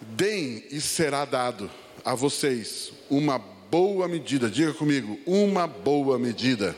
[0.00, 1.70] Deem e será dado
[2.04, 6.74] a vocês uma boa medida, diga comigo, uma boa medida.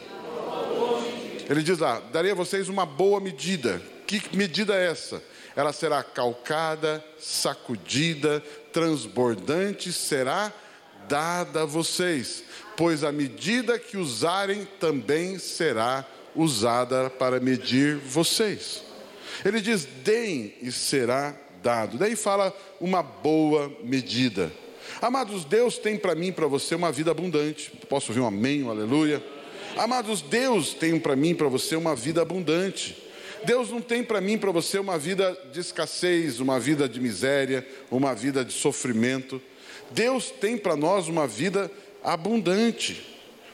[1.48, 3.80] Ele diz lá: darei a vocês uma boa medida.
[4.06, 5.22] Que medida é essa?
[5.54, 8.40] Ela será calcada, sacudida,
[8.72, 10.52] transbordante, será
[11.08, 12.42] dada a vocês,
[12.76, 18.82] pois a medida que usarem também será usada para medir vocês.
[19.44, 21.96] Ele diz: deem e será dado.
[21.96, 24.52] Daí fala uma boa medida.
[25.00, 27.72] Amados, Deus tem para mim e para você uma vida abundante.
[27.88, 29.22] Posso ouvir um amém, um aleluia?
[29.76, 32.96] Amados, Deus tem para mim e para você uma vida abundante.
[33.44, 37.00] Deus não tem para mim e para você uma vida de escassez, uma vida de
[37.00, 39.40] miséria, uma vida de sofrimento.
[39.90, 41.70] Deus tem para nós uma vida
[42.04, 43.04] abundante.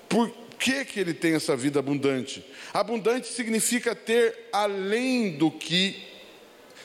[0.09, 2.45] Por que, que ele tem essa vida abundante?
[2.75, 6.08] Abundante significa ter além do que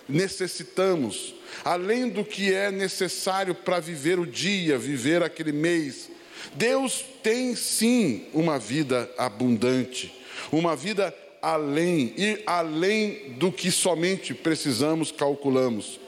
[0.08, 6.10] necessitamos, além do que é necessário para viver o dia, viver aquele mês.
[6.56, 10.14] Deus tem sim uma vida abundante,
[10.52, 16.00] uma vida além, ir além do que somente precisamos, calculamos.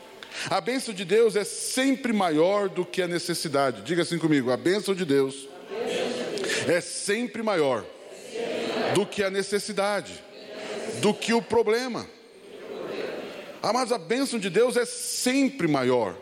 [0.49, 3.81] A bênção de Deus é sempre maior do que a necessidade.
[3.81, 5.47] Diga assim comigo: a bênção de Deus
[6.67, 7.85] é sempre maior
[8.93, 10.23] do que a necessidade,
[11.01, 12.07] do que o problema.
[13.65, 16.15] Amados, a bênção de Deus é sempre maior.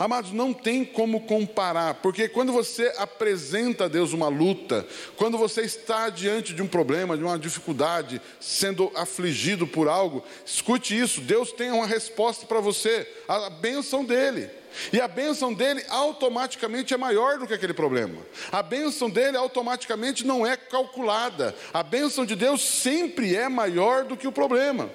[0.00, 4.84] Amados, não tem como comparar, porque quando você apresenta a Deus uma luta,
[5.16, 10.98] quando você está diante de um problema, de uma dificuldade, sendo afligido por algo, escute
[10.98, 14.50] isso: Deus tem uma resposta para você, a bênção dele.
[14.92, 18.16] E a bênção dele automaticamente é maior do que aquele problema.
[18.50, 21.54] A bênção dele automaticamente não é calculada.
[21.72, 24.90] A bênção de Deus sempre é maior do que o problema.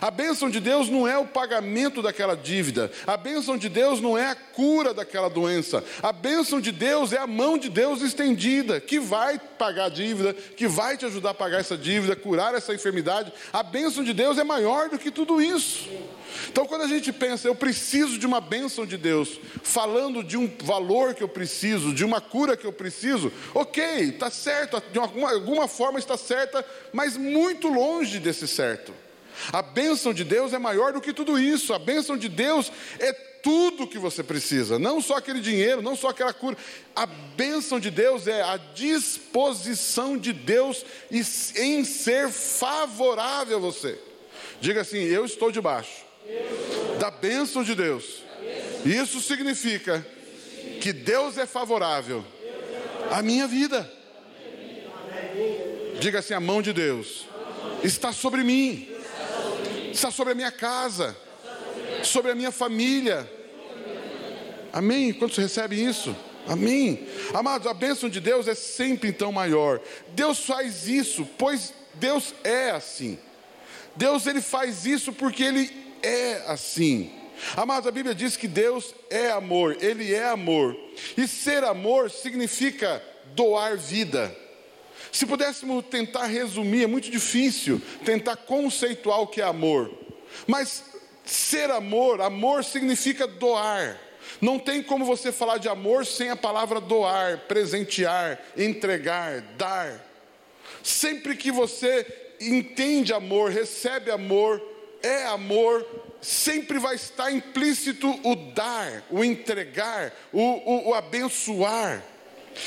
[0.00, 4.16] A bênção de Deus não é o pagamento daquela dívida, a bênção de Deus não
[4.16, 8.80] é a cura daquela doença, a bênção de Deus é a mão de Deus estendida,
[8.80, 12.74] que vai pagar a dívida, que vai te ajudar a pagar essa dívida, curar essa
[12.74, 13.32] enfermidade.
[13.52, 15.88] A bênção de Deus é maior do que tudo isso.
[16.48, 20.50] Então, quando a gente pensa, eu preciso de uma bênção de Deus, falando de um
[20.62, 25.32] valor que eu preciso, de uma cura que eu preciso, ok, está certo, de alguma,
[25.32, 28.92] alguma forma está certa, mas muito longe desse certo.
[29.52, 31.72] A bênção de Deus é maior do que tudo isso.
[31.72, 36.08] A bênção de Deus é tudo que você precisa, não só aquele dinheiro, não só
[36.08, 36.56] aquela cura.
[36.96, 43.98] A bênção de Deus é a disposição de Deus em ser favorável a você.
[44.60, 46.04] Diga assim: Eu estou debaixo
[46.98, 48.22] da bênção de Deus.
[48.84, 50.06] Isso significa
[50.80, 52.24] que Deus é favorável
[53.10, 53.90] à minha vida.
[56.00, 57.26] Diga assim: a mão de Deus
[57.82, 58.93] está sobre mim
[59.94, 61.16] está sobre a minha casa,
[62.02, 63.30] sobre a minha família.
[64.72, 65.12] Amém?
[65.12, 66.14] Quantos recebem isso?
[66.46, 67.06] Amém?
[67.32, 69.80] Amados, a bênção de Deus é sempre então maior.
[70.08, 73.18] Deus faz isso, pois Deus é assim.
[73.96, 75.70] Deus ele faz isso porque ele
[76.02, 77.12] é assim.
[77.56, 80.76] Amados, a Bíblia diz que Deus é amor, ele é amor.
[81.16, 83.02] E ser amor significa
[83.34, 84.34] doar vida.
[85.14, 89.88] Se pudéssemos tentar resumir, é muito difícil tentar conceituar o que é amor.
[90.44, 90.82] Mas
[91.24, 93.96] ser amor, amor significa doar.
[94.40, 100.04] Não tem como você falar de amor sem a palavra doar, presentear, entregar, dar.
[100.82, 102.04] Sempre que você
[102.40, 104.60] entende amor, recebe amor,
[105.00, 105.86] é amor,
[106.20, 112.02] sempre vai estar implícito o dar, o entregar, o, o, o abençoar.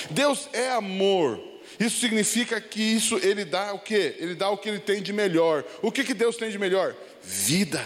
[0.10, 1.47] Deus é amor.
[1.80, 4.16] Isso significa que isso ele dá o que?
[4.20, 5.64] Ele dá o que ele tem de melhor.
[5.82, 6.96] O que, que Deus tem de melhor?
[7.22, 7.86] Vida.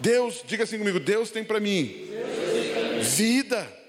[0.00, 2.10] Deus, diga assim comigo, Deus tem para mim
[3.04, 3.84] vida.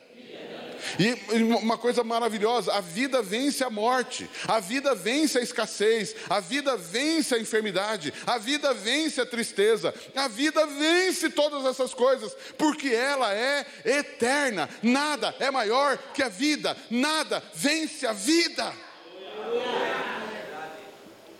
[0.99, 6.39] E uma coisa maravilhosa, a vida vence a morte, a vida vence a escassez, a
[6.39, 12.35] vida vence a enfermidade, a vida vence a tristeza, a vida vence todas essas coisas,
[12.57, 14.69] porque ela é eterna.
[14.83, 18.71] Nada é maior que a vida, nada vence a vida.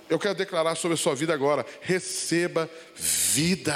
[0.10, 3.76] Eu quero declarar sobre a sua vida agora: receba vida.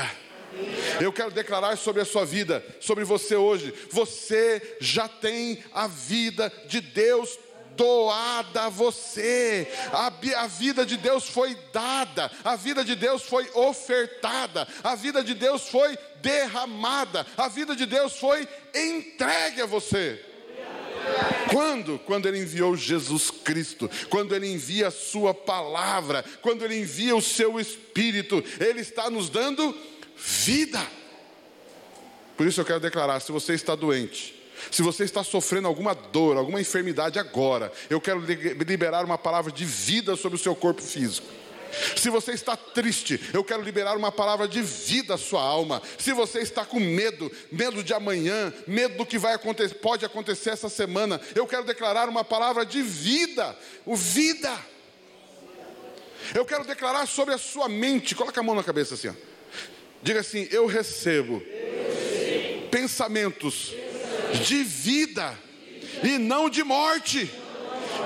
[1.01, 3.73] Eu quero declarar sobre a sua vida, sobre você hoje.
[3.91, 7.37] Você já tem a vida de Deus
[7.75, 9.67] doada a você.
[9.93, 15.23] A, a, vida de Deus foi dada, a vida de Deus foi ofertada, a vida
[15.23, 20.28] de Deus foi derramada, a vida de Deus foi entregue a você.
[21.51, 21.99] Quando?
[21.99, 27.21] Quando Ele enviou Jesus Cristo, quando Ele envia a Sua palavra, quando Ele envia o
[27.21, 29.75] Seu Espírito, Ele está nos dando
[30.15, 30.85] vida.
[32.37, 34.35] Por isso eu quero declarar: se você está doente,
[34.71, 38.23] se você está sofrendo alguma dor, alguma enfermidade agora, eu quero
[38.65, 41.38] liberar uma palavra de vida sobre o seu corpo físico.
[41.95, 45.81] Se você está triste, eu quero liberar uma palavra de vida à sua alma.
[45.97, 50.51] Se você está com medo, medo de amanhã, medo do que vai acontecer, pode acontecer
[50.51, 54.51] essa semana, eu quero declarar uma palavra de vida, o vida.
[56.33, 58.13] Eu quero declarar sobre a sua mente.
[58.13, 59.07] Coloca a mão na cabeça assim.
[59.07, 59.13] Ó.
[60.01, 61.41] Diga assim: eu recebo,
[62.69, 63.73] pensamentos
[64.45, 65.37] de vida
[66.03, 67.29] e não de morte.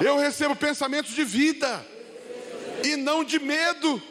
[0.02, 1.93] Eu recebo pensamentos de vida
[2.84, 4.02] e não de medo.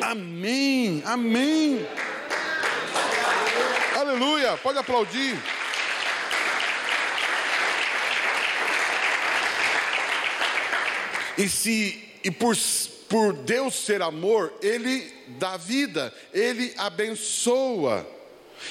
[0.00, 1.86] Amém, amém.
[3.96, 5.36] Aleluia, pode aplaudir.
[11.36, 12.56] E se e por,
[13.08, 18.06] por Deus ser amor, ele dá vida, ele abençoa.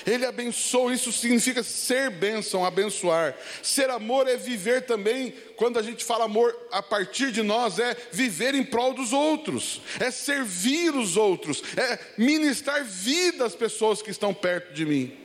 [0.06, 3.36] Ele abençoa, isso significa ser bênção, abençoar.
[3.62, 7.96] Ser amor é viver também, quando a gente fala amor a partir de nós, é
[8.12, 14.12] viver em prol dos outros, é servir os outros, é ministrar vida às pessoas que
[14.12, 15.23] estão perto de mim.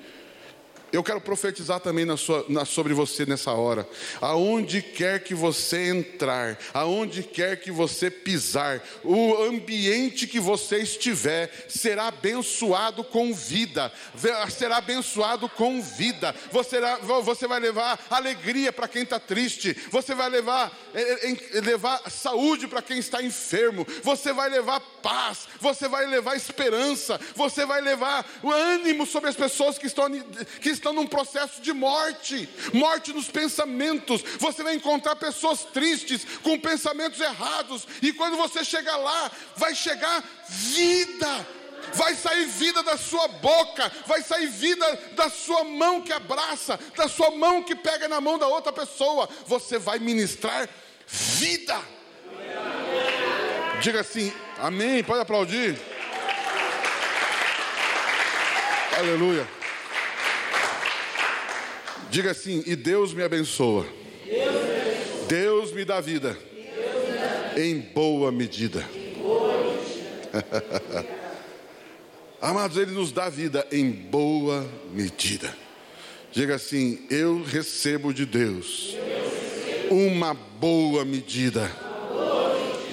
[0.90, 3.87] Eu quero profetizar também na sua, na, sobre você nessa hora.
[4.20, 11.50] Aonde quer que você entrar, aonde quer que você pisar, o ambiente que você estiver
[11.69, 13.93] será abençoado com vida,
[14.50, 16.35] será abençoado com vida.
[16.50, 16.79] Você,
[17.23, 22.67] você vai levar alegria para quem está triste, você vai levar, é, é, levar saúde
[22.67, 28.25] para quem está enfermo, você vai levar paz, você vai levar esperança, você vai levar
[28.43, 30.08] ânimo sobre as pessoas que estão.
[30.61, 34.22] Que estão num processo de morte, morte nos pensamentos.
[34.38, 40.25] Você vai encontrar pessoas tristes, com pensamentos errados, e quando você chegar lá, vai chegar
[40.48, 41.46] vida.
[41.94, 47.08] Vai sair vida da sua boca, vai sair vida da sua mão que abraça, da
[47.08, 49.28] sua mão que pega na mão da outra pessoa.
[49.46, 50.69] Você vai ministrar
[51.06, 51.80] vida.
[53.80, 55.02] Diga assim, amém.
[55.02, 55.78] Pode aplaudir.
[58.98, 59.57] Aleluia.
[62.10, 63.87] Diga assim: e Deus me abençoa.
[65.28, 66.37] Deus me dá vida.
[67.56, 68.84] Em boa medida.
[72.40, 75.55] Amados, Ele nos dá vida em boa medida.
[76.32, 78.96] Diga assim: eu recebo de Deus
[79.90, 81.70] uma boa medida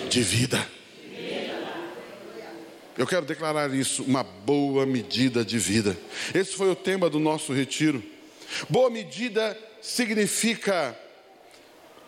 [0.10, 0.76] de vida.
[2.98, 5.98] Eu quero declarar isso, uma boa medida de vida.
[6.34, 8.02] Esse foi o tema do nosso retiro.
[8.70, 10.98] Boa medida significa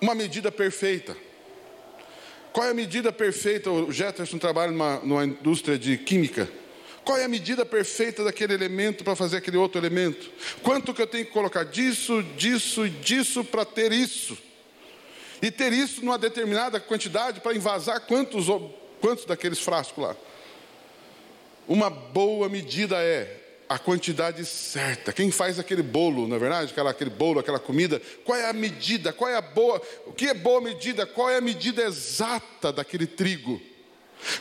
[0.01, 1.15] uma medida perfeita.
[2.53, 3.69] Qual é a medida perfeita?
[3.69, 6.49] O Jefferson trabalha numa, numa indústria de química.
[7.03, 10.29] Qual é a medida perfeita daquele elemento para fazer aquele outro elemento?
[10.61, 14.37] Quanto que eu tenho que colocar disso, disso, disso para ter isso?
[15.41, 18.47] E ter isso numa determinada quantidade para invasar quantos,
[18.99, 20.15] quantos daqueles frascos lá?
[21.67, 25.11] Uma boa medida é a quantidade certa.
[25.11, 28.53] Quem faz aquele bolo, na é verdade, aquela, aquele bolo, aquela comida, qual é a
[28.53, 29.11] medida?
[29.11, 29.81] Qual é a boa?
[30.05, 31.05] O que é boa medida?
[31.05, 33.61] Qual é a medida exata daquele trigo?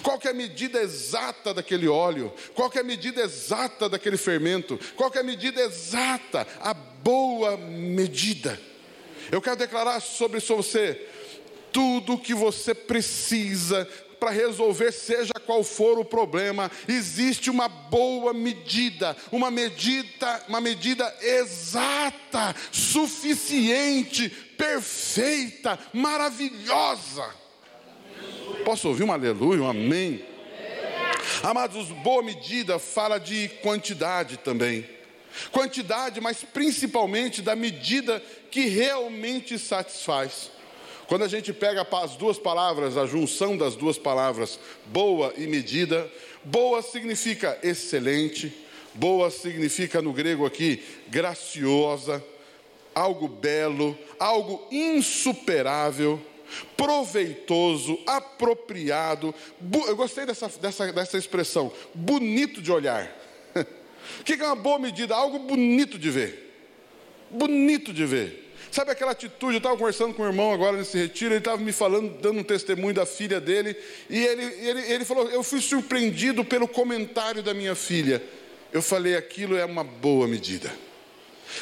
[0.03, 2.33] Qual é a medida exata daquele óleo?
[2.55, 4.79] Qual é a medida exata daquele fermento?
[4.95, 6.47] Qual é a medida exata?
[6.61, 8.59] A boa medida.
[9.31, 11.01] Eu quero declarar sobre você
[11.73, 13.87] tudo que você precisa
[14.19, 21.15] para resolver, seja qual for o problema, existe uma boa medida, uma medida, uma medida
[21.21, 27.29] exata, suficiente, perfeita, maravilhosa.
[28.65, 30.25] Posso ouvir um aleluia, um amém?
[31.43, 34.89] Amados, boa medida fala de quantidade também.
[35.53, 40.51] Quantidade, mas principalmente da medida que realmente satisfaz.
[41.09, 46.11] Quando a gente pega as duas palavras, a junção das duas palavras, boa e medida,
[46.45, 48.53] boa significa excelente,
[48.95, 52.25] boa significa no grego aqui graciosa,
[52.93, 56.21] algo belo, algo insuperável,
[56.77, 59.33] proveitoso, apropriado.
[59.87, 63.15] Eu gostei dessa, dessa, dessa expressão, bonito de olhar.
[64.21, 65.17] O que é uma boa medida?
[65.17, 66.55] Algo bonito de ver.
[67.29, 68.46] Bonito de ver.
[68.71, 69.55] Sabe aquela atitude?
[69.55, 72.45] Eu estava conversando com o irmão agora nesse retiro, ele estava me falando, dando um
[72.45, 73.77] testemunho da filha dele,
[74.11, 78.23] e ele, ele, ele falou: Eu fui surpreendido pelo comentário da minha filha.
[78.73, 80.73] Eu falei: Aquilo é uma boa medida.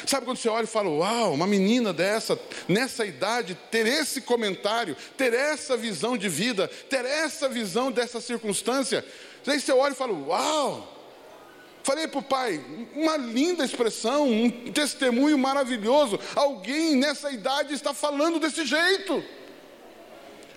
[0.05, 4.95] Sabe quando você olha e fala: Uau, uma menina dessa, nessa idade, ter esse comentário,
[5.17, 9.05] ter essa visão de vida, ter essa visão dessa circunstância.
[9.47, 10.94] Aí você olha e fala: Uau,
[11.85, 12.59] Falei para o pai,
[12.95, 16.19] uma linda expressão, um testemunho maravilhoso.
[16.35, 19.23] Alguém nessa idade está falando desse jeito.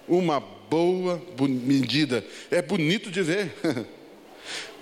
[0.09, 3.53] Uma boa medida, é bonito de ver.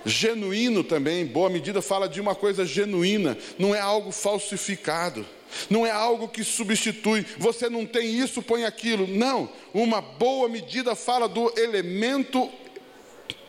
[0.05, 5.25] Genuíno também, boa medida fala de uma coisa genuína, não é algo falsificado,
[5.69, 9.05] não é algo que substitui, você não tem isso, põe aquilo.
[9.05, 12.49] Não, uma boa medida fala do elemento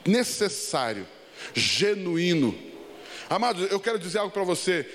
[0.05, 1.07] necessário,
[1.55, 2.67] genuíno
[3.31, 4.87] Amados, eu quero dizer algo para você.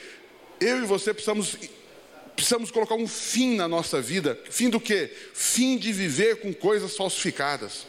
[0.59, 1.55] Eu e você precisamos,
[2.35, 4.39] precisamos colocar um fim na nossa vida.
[4.49, 5.11] Fim do quê?
[5.33, 7.85] Fim de viver com coisas falsificadas.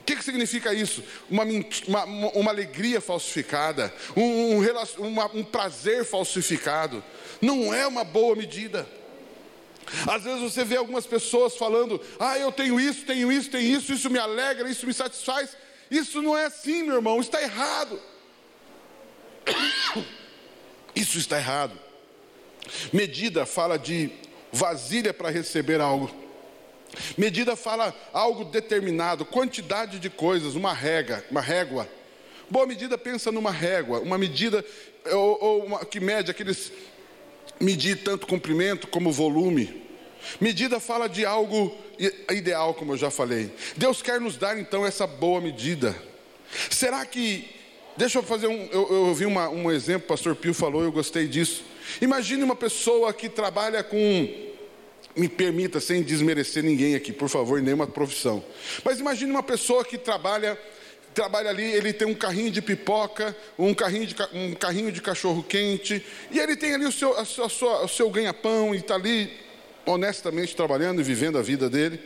[0.00, 1.02] O que, que significa isso?
[1.30, 1.44] Uma,
[1.86, 7.02] uma, uma alegria falsificada, um, um, um prazer falsificado.
[7.40, 8.86] Não é uma boa medida.
[10.06, 13.92] Às vezes você vê algumas pessoas falando: Ah, eu tenho isso, tenho isso, tenho isso,
[13.92, 15.56] isso me alegra, isso me satisfaz.
[15.90, 18.00] Isso não é assim, meu irmão, está errado.
[20.94, 21.78] Isso está errado.
[22.92, 24.10] Medida fala de
[24.52, 26.10] vasilha para receber algo.
[27.18, 31.88] Medida fala algo determinado, quantidade de coisas, uma régua, uma régua.
[32.48, 34.64] Boa medida pensa numa régua, uma medida
[35.10, 36.72] ou, ou uma, que mede aqueles
[37.60, 39.82] medir tanto comprimento como volume.
[40.40, 41.76] Medida fala de algo
[42.30, 43.52] ideal, como eu já falei.
[43.76, 45.94] Deus quer nos dar então essa boa medida.
[46.70, 47.48] Será que
[47.96, 48.68] Deixa eu fazer um.
[48.72, 51.64] Eu, eu vi uma, um exemplo, o pastor Pio falou, eu gostei disso.
[52.00, 54.44] Imagine uma pessoa que trabalha com.
[55.16, 58.44] Me permita, sem desmerecer ninguém aqui, por favor, nenhuma profissão.
[58.84, 60.58] Mas imagine uma pessoa que trabalha
[61.14, 65.44] trabalha ali, ele tem um carrinho de pipoca, um carrinho de, um carrinho de cachorro
[65.44, 69.30] quente, e ele tem ali o seu, a sua, o seu ganha-pão e está ali
[69.86, 72.00] honestamente trabalhando e vivendo a vida dele.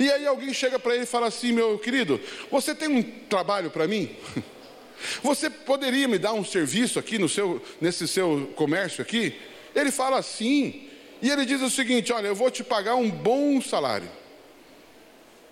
[0.00, 3.70] E aí alguém chega para ele e fala assim: Meu querido, você tem um trabalho
[3.70, 4.10] para mim?
[5.22, 9.34] Você poderia me dar um serviço aqui no seu, nesse seu comércio aqui?
[9.74, 10.88] Ele fala assim,
[11.20, 14.08] e ele diz o seguinte: Olha, eu vou te pagar um bom salário.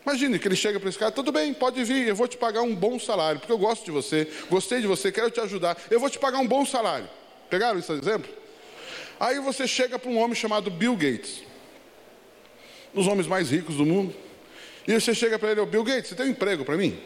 [0.04, 2.62] Imagine que ele chega para esse cara: Tudo bem, pode vir, eu vou te pagar
[2.62, 5.98] um bom salário, porque eu gosto de você, gostei de você, quero te ajudar, eu
[5.98, 7.08] vou te pagar um bom salário.
[7.50, 8.30] Pegaram esse exemplo?
[9.18, 11.42] Aí você chega para um homem chamado Bill Gates,
[12.94, 14.14] um dos homens mais ricos do mundo,
[14.86, 16.98] e você chega para ele: Bill Gates, você tem um emprego para mim?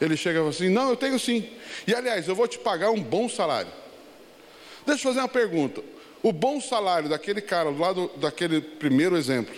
[0.00, 1.48] Ele chega assim: Não, eu tenho sim.
[1.86, 3.70] E aliás, eu vou te pagar um bom salário.
[4.86, 5.82] Deixa eu fazer uma pergunta.
[6.22, 9.54] O bom salário daquele cara, do lado daquele primeiro exemplo,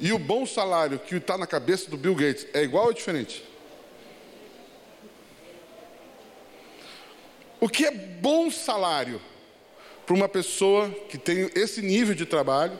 [0.00, 3.44] e o bom salário que está na cabeça do Bill Gates é igual ou diferente?
[7.60, 9.20] O que é bom salário
[10.06, 12.78] para uma pessoa que tem esse nível de trabalho?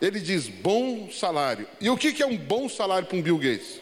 [0.00, 1.66] Ele diz bom salário.
[1.80, 3.80] E o que é um bom salário para um Bill Gates?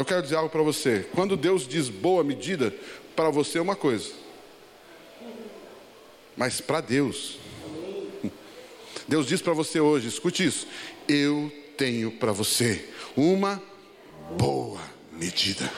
[0.00, 1.06] Eu quero dizer algo para você.
[1.14, 2.74] Quando Deus diz boa medida,
[3.14, 4.10] para você é uma coisa.
[6.34, 7.38] Mas para Deus,
[9.06, 10.66] Deus diz para você hoje, escute isso:
[11.06, 13.62] eu tenho para você uma
[14.38, 14.80] boa
[15.12, 15.70] medida.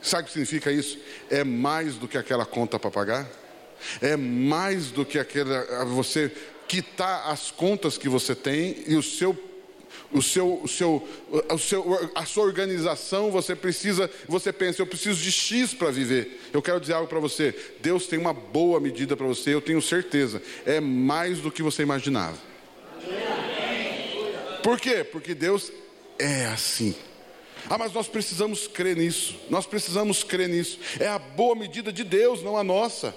[0.00, 1.00] Sabe o que significa isso?
[1.28, 3.28] É mais do que aquela conta para pagar?
[4.00, 6.30] É mais do que aquela você
[6.68, 9.50] quitar as contas que você tem e o seu
[10.12, 11.08] o seu, o seu,
[11.50, 16.40] o seu, a sua organização, você precisa, você pensa, eu preciso de X para viver.
[16.52, 19.80] Eu quero dizer algo para você: Deus tem uma boa medida para você, eu tenho
[19.80, 20.42] certeza.
[20.66, 22.36] É mais do que você imaginava.
[24.62, 25.02] Por quê?
[25.02, 25.72] Porque Deus
[26.18, 26.94] é assim.
[27.68, 29.38] Ah, mas nós precisamos crer nisso.
[29.48, 30.78] Nós precisamos crer nisso.
[31.00, 33.14] É a boa medida de Deus, não a nossa.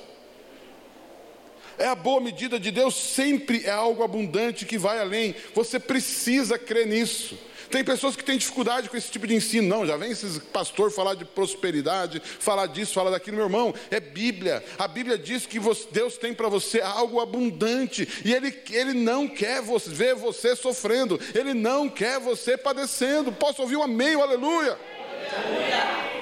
[1.77, 5.35] É a boa medida de Deus, sempre é algo abundante que vai além.
[5.53, 7.37] Você precisa crer nisso.
[7.69, 9.67] Tem pessoas que têm dificuldade com esse tipo de ensino.
[9.67, 13.37] Não, já vem esse pastor falar de prosperidade, falar disso, falar daquilo.
[13.37, 14.63] Meu irmão, é Bíblia.
[14.77, 15.59] A Bíblia diz que
[15.91, 18.07] Deus tem para você algo abundante.
[18.23, 21.19] E Ele, ele não quer você, ver você sofrendo.
[21.33, 23.31] Ele não quer você padecendo.
[23.31, 24.77] Posso ouvir um amém, aleluia?
[25.35, 26.14] Aleluia.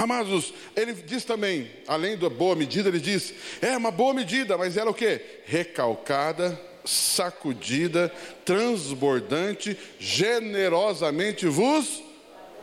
[0.00, 4.78] Amados, ele diz também, além da boa medida, ele diz: é uma boa medida, mas
[4.78, 5.20] ela é o que?
[5.44, 8.10] Recalcada, sacudida,
[8.42, 12.02] transbordante, generosamente vos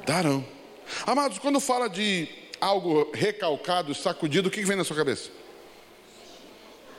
[0.03, 0.43] darão.
[1.05, 2.27] Amados, quando fala de
[2.59, 5.29] algo recalcado, sacudido, o que vem na sua cabeça?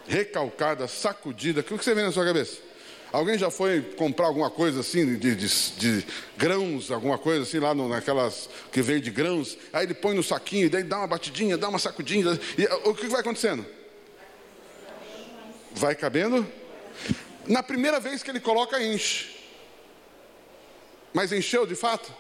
[0.07, 2.68] Recalcada, sacudida, o que você vem na sua cabeça?
[3.11, 7.75] Alguém já foi comprar alguma coisa assim, de, de, de grãos, alguma coisa assim, lá
[7.75, 11.07] no, naquelas que veio de grãos, aí ele põe no saquinho, e daí dá uma
[11.07, 13.65] batidinha, dá uma sacudinha, e o que vai acontecendo?
[15.73, 16.47] Vai cabendo?
[17.47, 19.37] Na primeira vez que ele coloca, enche.
[21.15, 22.13] Mas encheu de fato?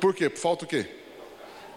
[0.00, 0.28] Por quê?
[0.28, 0.86] Falta o quê?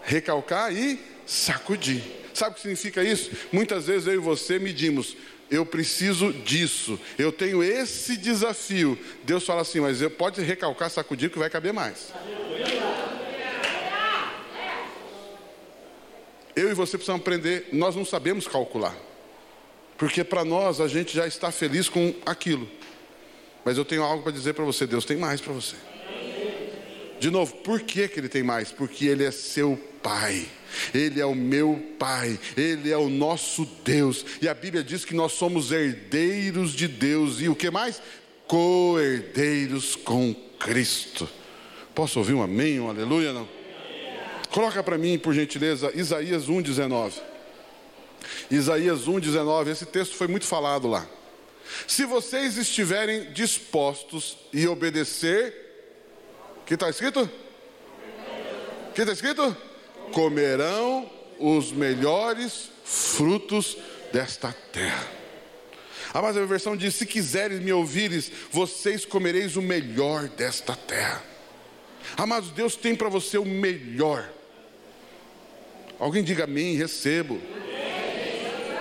[0.02, 2.02] Recalcar e sacudir.
[2.34, 3.30] Sabe o que significa isso?
[3.52, 5.16] Muitas vezes eu e você medimos
[5.52, 8.98] eu preciso disso, eu tenho esse desafio.
[9.22, 12.10] Deus fala assim, mas eu pode recalcar, sacudir que vai caber mais.
[16.56, 18.96] Eu e você precisamos aprender, nós não sabemos calcular.
[19.98, 22.66] Porque para nós a gente já está feliz com aquilo.
[23.62, 25.76] Mas eu tenho algo para dizer para você, Deus tem mais para você.
[27.22, 28.72] De novo, por que, que ele tem mais?
[28.72, 30.44] Porque ele é seu pai.
[30.92, 35.14] Ele é o meu Pai, Ele é o nosso Deus, e a Bíblia diz que
[35.14, 38.00] nós somos herdeiros de Deus, e o que mais?
[38.48, 41.28] Co-herdeiros com Cristo.
[41.94, 43.34] Posso ouvir um amém, um aleluia?
[43.34, 43.46] Não?
[44.50, 47.12] Coloca para mim, por gentileza, Isaías 1,19.
[48.50, 51.06] Isaías 1,19, esse texto foi muito falado lá.
[51.86, 55.61] Se vocês estiverem dispostos e obedecer,
[56.72, 57.30] que está escrito?
[58.94, 59.54] Que está escrito?
[60.10, 63.76] comerão os melhores frutos
[64.10, 65.06] desta terra.
[66.14, 71.22] A mais a versão diz: Se quiseres me ouvires, vocês comereis o melhor desta terra.
[72.16, 74.30] Amados, Deus tem para você o melhor.
[75.98, 77.38] Alguém diga amém, recebo.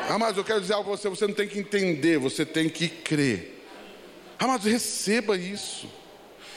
[0.10, 2.88] Amados, eu quero dizer algo para você: você não tem que entender, você tem que
[2.88, 3.66] crer.
[4.40, 6.01] Amados, receba isso.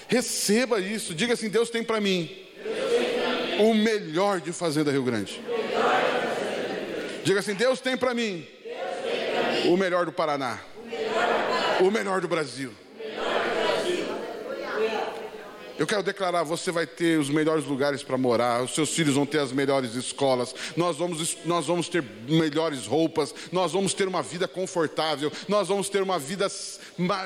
[0.08, 1.14] Receba isso.
[1.14, 2.30] Diga assim: Deus tem para mim
[3.60, 5.40] o melhor de Fazenda Rio Grande.
[7.24, 8.46] Diga assim: Deus tem para mim
[9.66, 10.60] o melhor do Paraná,
[11.80, 12.72] o melhor do Brasil.
[15.78, 19.26] Eu quero declarar: você vai ter os melhores lugares para morar, os seus filhos vão
[19.26, 24.22] ter as melhores escolas, nós vamos, nós vamos ter melhores roupas, nós vamos ter uma
[24.22, 26.46] vida confortável, nós vamos ter uma vida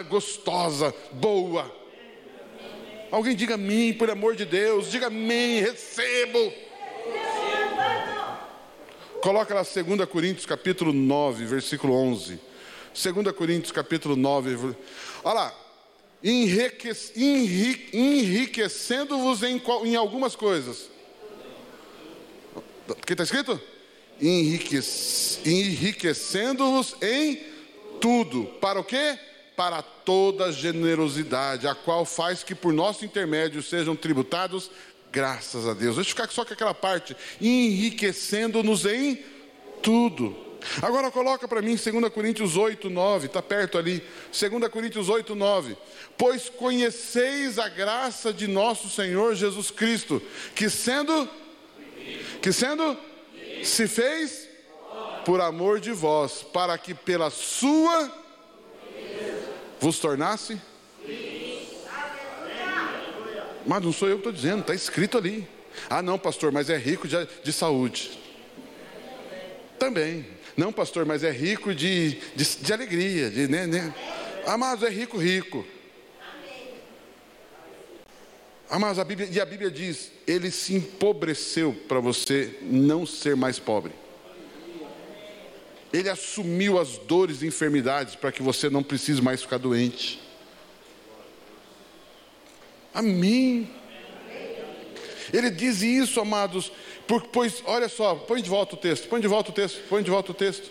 [0.08, 1.77] gostosa, boa.
[3.10, 4.90] Alguém diga amém, por amor de Deus.
[4.90, 6.52] Diga amém, recebo.
[9.22, 12.38] Coloca lá 2 Coríntios capítulo 9, versículo 11.
[12.94, 14.76] 2 Coríntios capítulo 9.
[15.24, 15.54] Olha lá.
[16.22, 16.90] Enrique,
[17.92, 20.90] enriquecendo-vos em, em, algumas coisas.
[22.88, 23.60] O que está escrito?
[24.20, 27.40] Enriquecendo-vos em
[28.00, 28.44] tudo.
[28.60, 29.18] Para o quê?
[29.58, 34.70] Para toda generosidade, a qual faz que por nosso intermédio sejam tributados
[35.10, 35.96] graças a Deus.
[35.96, 39.18] Deixa eu ficar só com aquela parte, enriquecendo-nos em
[39.82, 40.36] tudo.
[40.80, 44.00] Agora coloca para mim 2 Coríntios 8, 9, está perto ali.
[44.30, 45.76] 2 Coríntios 8, 9.
[46.16, 50.22] Pois conheceis a graça de nosso Senhor Jesus Cristo,
[50.54, 51.28] que sendo,
[52.40, 52.96] que sendo,
[53.64, 54.48] se fez
[55.24, 58.27] por amor de vós, para que pela sua
[59.80, 60.60] vos tornasse?
[63.66, 65.46] Mas não sou eu que estou dizendo, está escrito ali.
[65.90, 68.18] Ah, não, pastor, mas é rico de, de saúde.
[69.78, 70.26] Também.
[70.56, 73.30] Não, pastor, mas é rico de, de, de alegria.
[73.30, 73.94] De, né, né.
[74.46, 75.64] Amados, é rico, rico.
[78.70, 83.58] Amados, a Bíblia, e a Bíblia diz: Ele se empobreceu para você não ser mais
[83.58, 83.92] pobre.
[85.92, 90.20] Ele assumiu as dores e enfermidades para que você não precise mais ficar doente.
[92.92, 93.70] Amém.
[95.32, 96.72] Ele diz isso, amados,
[97.32, 100.10] pois, olha só, põe de volta o texto, põe de volta o texto, põe de
[100.10, 100.70] volta o texto.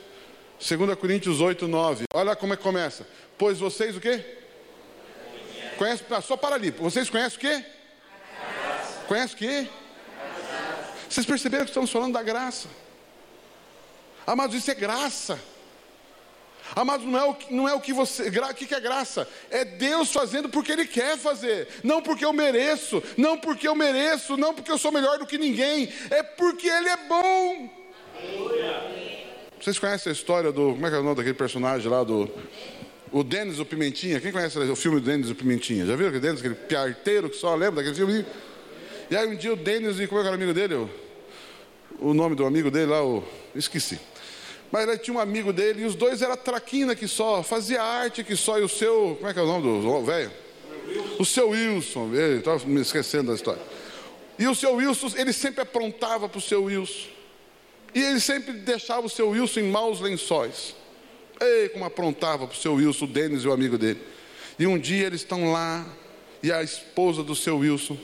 [0.60, 2.06] 2 Coríntios 8, 9.
[2.13, 3.08] Olha como é que começa.
[3.38, 4.23] Pois vocês o quê?
[5.77, 6.71] Conhece, ah, só para ali.
[6.71, 7.65] Vocês conhecem o quê?
[9.08, 9.67] Conhecem o quê?
[11.08, 12.67] Vocês perceberam que estamos falando da graça.
[14.28, 15.40] Amados, isso é graça.
[16.76, 18.28] Amados, não é o que, não é o que você.
[18.28, 19.26] O que é graça?
[19.50, 21.70] É Deus fazendo porque Ele quer fazer.
[21.82, 23.02] Não porque eu mereço.
[23.16, 24.36] Não porque eu mereço.
[24.36, 25.90] Não porque eu sou melhor do que ninguém.
[26.10, 27.70] É porque Ele é bom.
[29.62, 30.74] Vocês conhecem a história do.
[30.74, 32.30] Como é que é o nome daquele personagem lá do.
[33.13, 34.20] O Denis o Pimentinha.
[34.20, 35.86] Quem conhece o filme do Denis o Pimentinha?
[35.86, 38.26] Já viram aquele Denis, aquele piarteiro que só lembra daquele filme?
[39.10, 40.76] E aí um dia o Denis e como é que era o amigo dele?
[40.76, 40.90] O,
[42.10, 43.24] o nome do amigo dele lá, o.
[43.56, 43.98] Esqueci.
[44.71, 48.23] Mas ele tinha um amigo dele e os dois era traquina que só, fazia arte
[48.23, 50.32] que só, e o seu, como é que é o nome do velho?
[51.19, 53.62] O seu Wilson, ele estava me esquecendo da história.
[54.38, 57.08] E o seu Wilson, ele sempre aprontava para o seu Wilson.
[57.95, 60.75] E ele sempre deixava o seu Wilson em maus lençóis.
[61.39, 64.01] Ei, como aprontava para o seu Wilson, o Denis e o amigo dele.
[64.60, 65.86] E um dia eles estão lá,
[66.43, 67.97] e a esposa do seu Wilson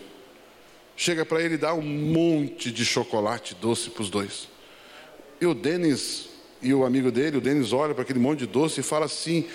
[0.96, 4.48] chega para ele e dá um monte de chocolate doce para os dois.
[5.42, 6.30] E o Denis
[6.64, 9.48] e o amigo dele, o Denis olha para aquele monte de doce e fala assim: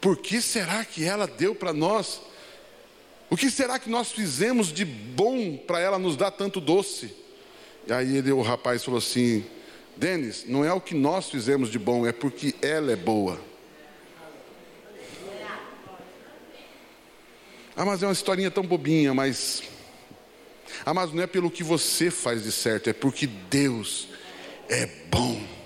[0.00, 2.20] por que será que ela deu para nós?
[3.30, 7.14] O que será que nós fizemos de bom para ela nos dar tanto doce?
[7.86, 9.44] E aí ele, o rapaz falou assim:
[9.96, 13.40] Denis, não é o que nós fizemos de bom, é porque ela é boa.
[17.76, 19.62] Ah, mas é uma historinha tão bobinha, mas.
[20.84, 24.08] Ah, mas não é pelo que você faz de certo, é porque Deus
[24.68, 25.57] é bom.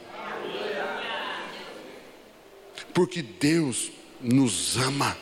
[2.94, 5.16] Porque Deus nos ama.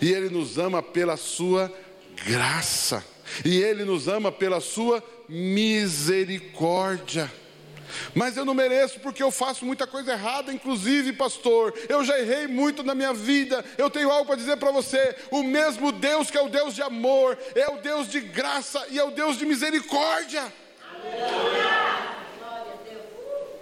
[0.00, 1.72] E Ele nos ama pela Sua
[2.24, 3.04] graça.
[3.44, 7.30] E Ele nos ama pela Sua misericórdia.
[8.14, 11.74] Mas eu não mereço porque eu faço muita coisa errada, inclusive, pastor.
[11.88, 13.64] Eu já errei muito na minha vida.
[13.78, 16.82] Eu tenho algo para dizer para você: o mesmo Deus que é o Deus de
[16.82, 20.52] amor, é o Deus de graça e é o Deus de misericórdia.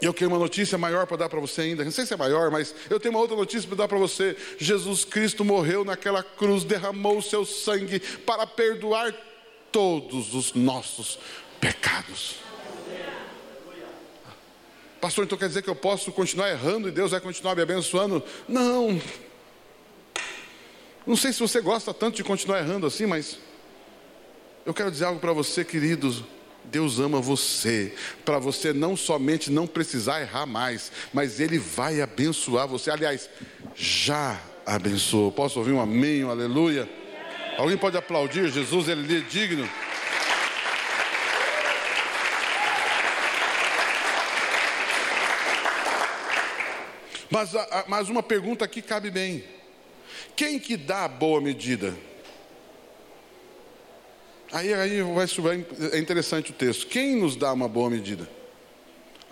[0.05, 1.83] E eu quero uma notícia maior para dar para você ainda.
[1.83, 4.37] Não sei se é maior, mas eu tenho uma outra notícia para dar para você.
[4.59, 9.15] Jesus Cristo morreu naquela cruz, derramou o seu sangue para perdoar
[9.73, 11.19] todos os nossos
[11.59, 12.35] pecados.
[15.01, 18.23] Pastor, então quer dizer que eu posso continuar errando e Deus vai continuar me abençoando?
[18.47, 19.01] Não.
[21.07, 23.39] Não sei se você gosta tanto de continuar errando assim, mas
[24.67, 26.23] eu quero dizer algo para você, queridos.
[26.65, 32.67] Deus ama você, para você não somente não precisar errar mais, mas Ele vai abençoar
[32.67, 32.91] você.
[32.91, 33.29] Aliás,
[33.75, 35.31] já abençoou.
[35.31, 36.89] Posso ouvir um amém, um aleluia?
[37.57, 39.69] Alguém pode aplaudir Jesus, Ele é digno.
[47.31, 47.51] Mas,
[47.89, 49.45] mas uma pergunta aqui cabe bem:
[50.37, 51.95] quem que dá a boa medida?
[54.55, 56.87] Aí, aí vai subir, é interessante o texto.
[56.87, 58.29] Quem nos dá uma boa medida?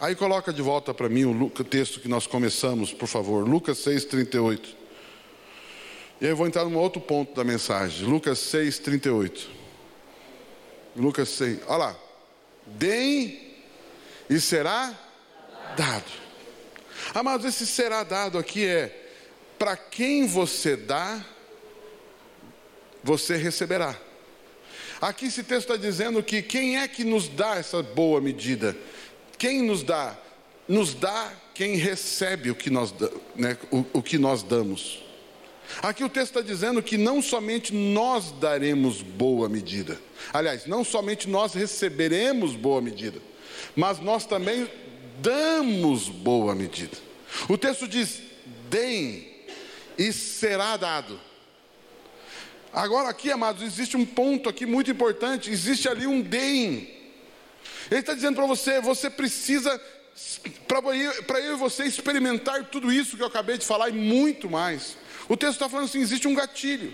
[0.00, 4.74] Aí coloca de volta para mim o texto que nós começamos, por favor, Lucas 6,38.
[6.20, 9.46] E aí eu vou entrar num outro ponto da mensagem, Lucas 6,38.
[10.96, 11.96] Lucas 6, olha lá.
[12.66, 13.54] Deem
[14.28, 14.92] e será
[15.76, 16.10] dado.
[17.14, 19.12] Amados, esse será dado aqui é
[19.56, 21.24] para quem você dá,
[23.04, 23.96] você receberá.
[25.02, 28.76] Aqui esse texto está dizendo que quem é que nos dá essa boa medida?
[29.36, 30.16] Quem nos dá?
[30.68, 32.94] Nos dá quem recebe o que nós,
[33.34, 35.02] né, o, o que nós damos.
[35.82, 40.00] Aqui o texto está dizendo que não somente nós daremos boa medida,
[40.32, 43.20] aliás, não somente nós receberemos boa medida,
[43.74, 44.70] mas nós também
[45.20, 46.96] damos boa medida.
[47.48, 48.22] O texto diz:
[48.70, 49.28] deem
[49.98, 51.18] e será dado.
[52.72, 57.02] Agora, aqui, amados, existe um ponto aqui muito importante: existe ali um deem.
[57.90, 59.80] Ele está dizendo para você: você precisa,
[60.66, 64.96] para eu e você experimentar tudo isso que eu acabei de falar e muito mais.
[65.28, 66.92] O texto está falando assim: existe um gatilho.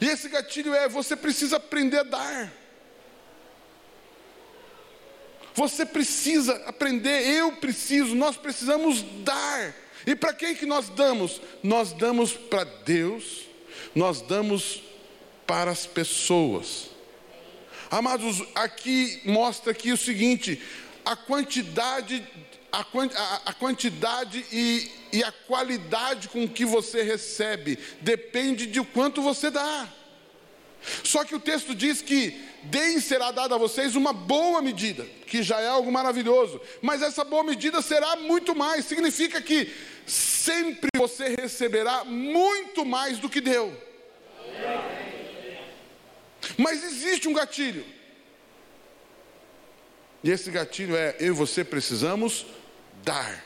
[0.00, 2.52] E esse gatilho é: você precisa aprender a dar.
[5.54, 9.74] Você precisa aprender, eu preciso, nós precisamos dar.
[10.06, 11.40] E para quem que nós damos?
[11.64, 13.47] Nós damos para Deus,
[13.94, 14.82] nós damos
[15.46, 16.90] para as pessoas.
[17.90, 20.62] Amados, aqui mostra aqui o seguinte:
[21.04, 22.26] a quantidade,
[22.70, 29.22] a, a, a quantidade e, e a qualidade com que você recebe depende de quanto
[29.22, 29.88] você dá.
[31.04, 35.42] Só que o texto diz que deem será dada a vocês uma boa medida, que
[35.42, 39.72] já é algo maravilhoso, mas essa boa medida será muito mais, significa que
[40.06, 43.76] sempre você receberá muito mais do que deu.
[46.56, 47.84] Mas existe um gatilho,
[50.22, 52.46] e esse gatilho é: eu e você precisamos
[53.02, 53.44] dar,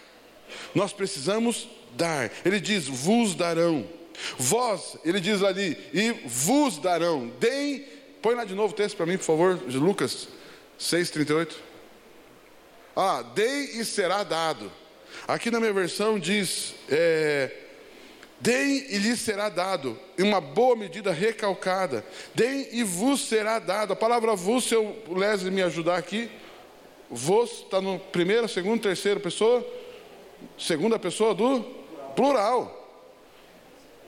[0.75, 4.02] nós precisamos dar, ele diz: vos darão.
[4.39, 7.33] Vós, ele diz ali, e vos darão.
[7.41, 7.87] Deem,
[8.21, 10.29] põe lá de novo o texto para mim, por favor, de Lucas
[10.79, 11.53] 6,38.
[12.95, 14.71] Ah, dei e será dado.
[15.27, 17.51] Aqui na minha versão diz: é,
[18.43, 22.05] Deem e lhes será dado, em uma boa medida recalcada.
[22.35, 23.93] Deem e vos será dado.
[23.93, 26.29] A palavra vos, se o Leslie me ajudar aqui,
[27.09, 29.65] vos está no primeira, segunda, terceira pessoa,
[30.59, 31.61] segunda pessoa do
[32.17, 32.82] plural.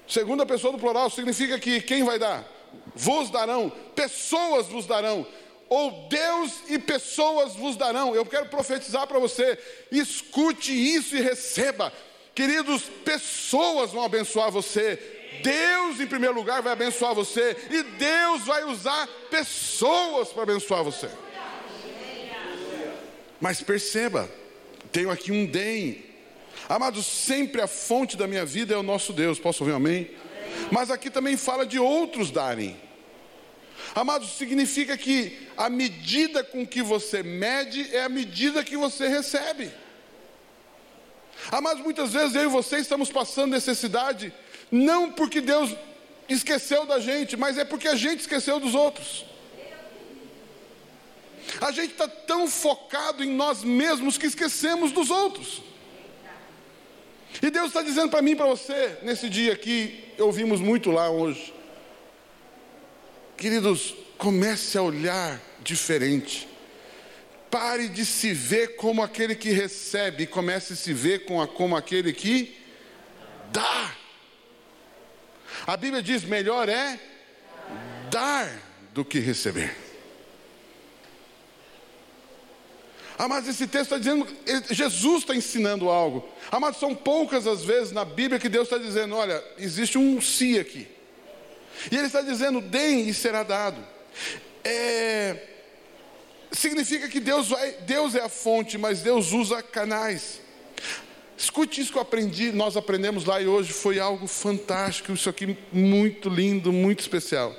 [0.07, 2.55] Segunda pessoa do plural significa que quem vai dar?
[2.95, 5.27] vos darão, pessoas vos darão,
[5.69, 8.15] ou Deus e pessoas vos darão.
[8.15, 9.59] Eu quero profetizar para você,
[9.91, 11.93] escute isso e receba.
[12.35, 14.99] Queridos, pessoas vão abençoar você.
[15.43, 17.57] Deus, em primeiro lugar, vai abençoar você.
[17.71, 21.09] E Deus vai usar pessoas para abençoar você.
[23.41, 24.31] Mas perceba,
[24.93, 26.14] tenho aqui um DEM.
[26.69, 29.39] Amados, sempre a fonte da minha vida é o nosso Deus.
[29.39, 30.11] Posso ouvir um amém?
[30.71, 32.81] Mas aqui também fala de outros darem.
[33.95, 39.71] Amados, significa que a medida com que você mede é a medida que você recebe.
[41.51, 44.33] Amados, muitas vezes eu e você estamos passando necessidade,
[44.71, 45.75] não porque Deus
[46.29, 49.27] esqueceu da gente, mas é porque a gente esqueceu dos outros.
[51.61, 55.63] A gente está tão focado em nós mesmos que esquecemos dos outros.
[57.43, 61.53] E Deus está dizendo para mim para você, nesse dia aqui, ouvimos muito lá hoje.
[63.37, 66.49] Queridos, comece a olhar diferente.
[67.51, 72.57] Pare de se ver como aquele que recebe, comece a se ver como aquele que
[73.53, 73.95] dá.
[75.67, 76.99] A Bíblia diz: melhor é
[78.11, 78.51] dar
[78.93, 79.84] do que receber.
[83.17, 84.27] Amados, esse texto está dizendo,
[84.71, 86.29] Jesus está ensinando algo.
[86.51, 90.59] Amados, são poucas as vezes na Bíblia que Deus está dizendo: olha, existe um si
[90.59, 90.89] aqui.
[91.91, 93.85] E Ele está dizendo: deem e será dado.
[94.65, 95.37] É,
[96.51, 100.41] significa que Deus, vai, Deus é a fonte, mas Deus usa canais.
[101.37, 105.59] Escute isso que eu aprendi, nós aprendemos lá e hoje foi algo fantástico, isso aqui
[105.73, 107.55] muito lindo, muito especial.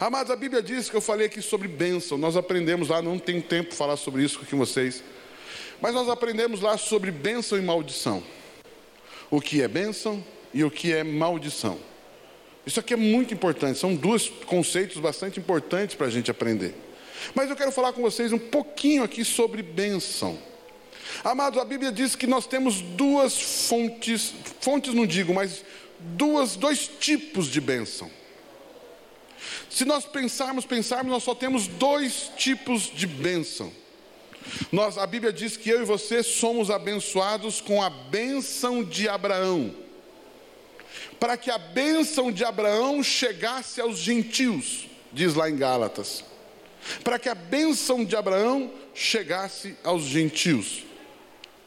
[0.00, 3.40] Amados, a Bíblia diz que eu falei aqui sobre bênção, nós aprendemos lá, não tem
[3.40, 5.02] tempo para falar sobre isso com vocês,
[5.80, 8.22] mas nós aprendemos lá sobre bênção e maldição.
[9.30, 11.78] O que é bênção e o que é maldição.
[12.66, 16.74] Isso aqui é muito importante, são dois conceitos bastante importantes para a gente aprender.
[17.34, 20.38] Mas eu quero falar com vocês um pouquinho aqui sobre bênção.
[21.22, 25.64] Amados, a Bíblia diz que nós temos duas fontes, fontes não digo, mas
[26.00, 28.10] duas, dois tipos de bênção.
[29.68, 33.72] Se nós pensarmos, pensarmos, nós só temos dois tipos de bênção.
[34.70, 39.74] Nós, a Bíblia diz que eu e você somos abençoados com a bênção de Abraão.
[41.18, 46.24] Para que a bênção de Abraão chegasse aos gentios, diz lá em Gálatas.
[47.02, 50.84] Para que a bênção de Abraão chegasse aos gentios.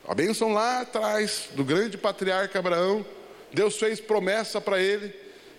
[0.07, 3.05] A bênção lá atrás, do grande patriarca Abraão,
[3.51, 5.13] Deus fez promessa para ele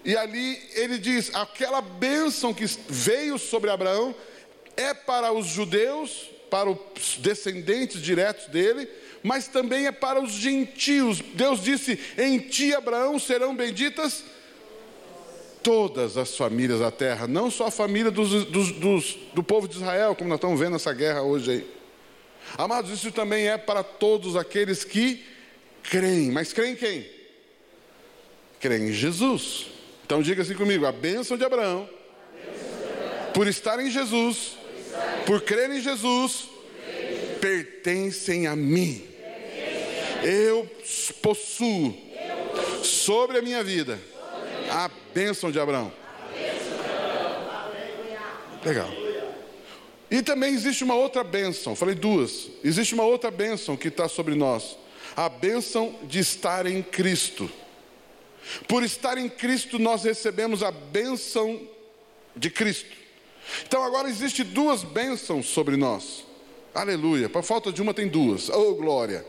[0.04, 4.14] e ali ele diz: aquela bênção que veio sobre Abraão
[4.76, 8.88] é para os judeus, para os descendentes diretos dele,
[9.22, 11.20] mas também é para os gentios.
[11.34, 14.24] Deus disse: em ti, Abraão, serão benditas
[15.62, 19.76] todas as famílias da terra, não só a família dos, dos, dos, do povo de
[19.76, 21.80] Israel, como nós estamos vendo essa guerra hoje aí.
[22.56, 25.22] Amados, isso também é para todos aqueles que
[25.82, 27.06] creem, mas creem quem?
[28.58, 29.79] Creem em Jesus.
[30.10, 31.88] Então diga assim comigo: a bênção de Abraão,
[33.32, 34.56] por estar em Jesus,
[35.24, 36.48] por crer em Jesus,
[37.40, 39.06] pertencem a mim.
[40.24, 40.68] Eu
[41.22, 41.96] possuo
[42.82, 44.00] sobre a minha vida
[44.68, 45.92] a bênção de Abraão.
[48.64, 48.90] Legal.
[50.10, 52.48] E também existe uma outra bênção, falei duas.
[52.64, 54.76] Existe uma outra bênção que está sobre nós:
[55.16, 57.48] a bênção de estar em Cristo.
[58.66, 61.60] Por estar em Cristo, nós recebemos a bênção
[62.34, 62.96] de Cristo.
[63.66, 66.24] Então agora existe duas bênçãos sobre nós.
[66.74, 67.28] Aleluia.
[67.28, 68.48] Por falta de uma tem duas.
[68.48, 69.24] Oh, glória.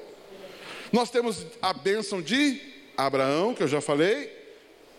[0.92, 2.62] Nós temos a bênção de
[2.98, 4.41] Abraão, que eu já falei,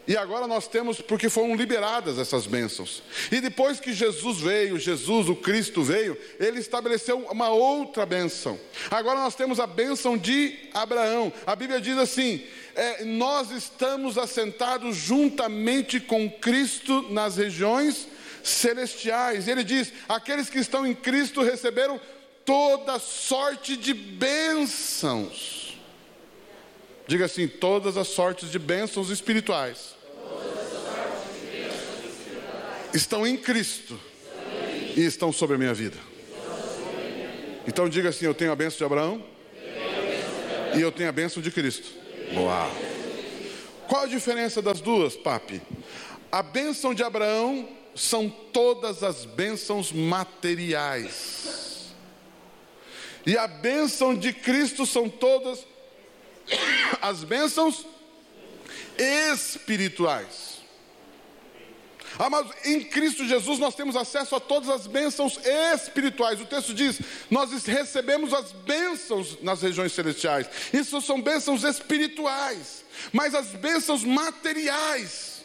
[0.07, 3.03] e agora nós temos, porque foram liberadas essas bênçãos.
[3.31, 8.59] E depois que Jesus veio, Jesus, o Cristo veio, ele estabeleceu uma outra bênção.
[8.91, 11.33] Agora nós temos a bênção de Abraão.
[11.47, 18.09] A Bíblia diz assim: é, nós estamos assentados juntamente com Cristo nas regiões
[18.43, 19.47] celestiais.
[19.47, 22.01] Ele diz: aqueles que estão em Cristo receberam
[22.45, 25.79] toda sorte de bênçãos.
[27.07, 29.92] Diga assim: todas as sortes de bênçãos espirituais,
[32.95, 33.99] estão em Cristo
[34.97, 35.97] e estão sobre a minha vida.
[37.67, 39.23] Então diga assim: eu tenho a bênção de Abraão
[40.75, 41.89] e eu tenho a bênção de Cristo.
[42.35, 42.71] Boa.
[43.89, 45.61] Qual a diferença das duas, papi?
[46.31, 51.93] A bênção de Abraão são todas as bênçãos materiais.
[53.25, 55.65] E a bênção de Cristo são todas
[57.01, 57.87] as bênçãos
[58.97, 60.52] espirituais.
[62.19, 65.39] Amados, em Cristo Jesus nós temos acesso a todas as bênçãos
[65.73, 66.41] espirituais.
[66.41, 70.47] O texto diz: nós recebemos as bênçãos nas regiões celestiais.
[70.73, 72.85] Isso são bênçãos espirituais.
[73.13, 75.43] Mas as bênçãos materiais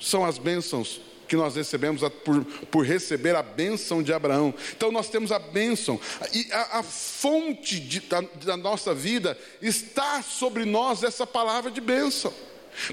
[0.00, 4.52] são as bênçãos que nós recebemos por, por receber a bênção de Abraão.
[4.76, 5.98] Então nós temos a bênção,
[6.30, 11.80] e a, a fonte de, da, da nossa vida está sobre nós essa palavra de
[11.80, 12.34] bênção.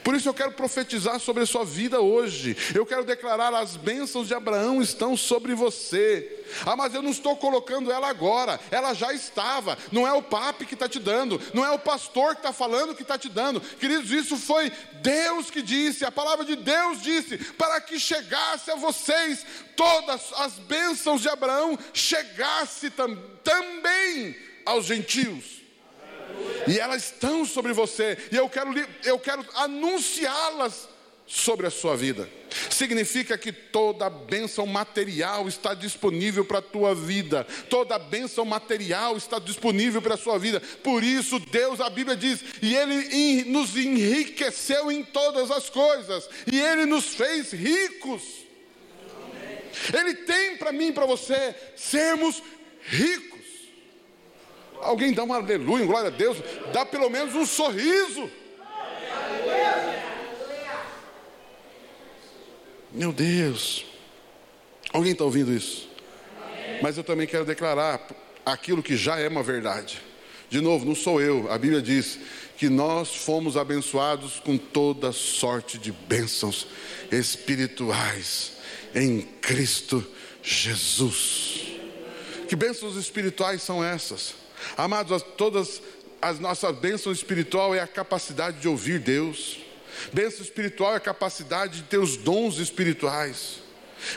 [0.04, 2.56] Por isso eu quero profetizar sobre a sua vida hoje.
[2.76, 6.38] Eu quero declarar as bênçãos de Abraão estão sobre você.
[6.65, 9.78] Ah, mas eu não estou colocando ela agora, ela já estava.
[9.92, 12.96] Não é o papi que está te dando, não é o pastor que está falando
[12.96, 13.62] que está te dando.
[13.62, 18.76] Queridos, isso foi Deus que disse, a palavra de Deus disse, para que chegasse a
[18.76, 25.59] vocês todas as bênçãos de Abraão, chegasse tam também aos gentios.
[26.68, 28.18] E elas estão sobre você.
[28.32, 30.88] E eu quero, eu quero anunciá-las
[31.30, 32.28] sobre a sua vida.
[32.72, 37.46] Significa que toda bênção material está disponível para a tua vida.
[37.70, 40.60] Toda bênção material está disponível para a sua vida.
[40.84, 46.60] Por isso, Deus, a Bíblia diz, e Ele nos enriqueceu em todas as coisas, e
[46.60, 48.24] Ele nos fez ricos.
[49.94, 52.42] Ele tem para mim e para você sermos
[52.88, 53.38] ricos.
[54.82, 56.38] Alguém dá um aleluia, glória a Deus,
[56.74, 58.30] dá pelo menos um sorriso.
[62.92, 63.86] Meu Deus,
[64.92, 65.88] alguém está ouvindo isso?
[66.82, 68.08] Mas eu também quero declarar
[68.46, 70.02] aquilo que já é uma verdade.
[70.50, 72.18] De novo, não sou eu, a Bíblia diz
[72.58, 76.68] que nós fomos abençoados com toda sorte de bênçãos
[77.12, 78.54] espirituais
[78.96, 80.06] em Cristo
[80.42, 81.78] Jesus.
[82.48, 84.34] Que bênçãos espirituais são essas?
[84.78, 85.82] Amados, todas
[86.22, 89.60] as nossas bênçãos espiritual é a capacidade de ouvir Deus.
[90.13, 93.60] Bênção espiritual é a capacidade de ter os dons espirituais.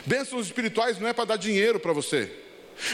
[0.05, 2.31] Bênçãos espirituais não é para dar dinheiro para você.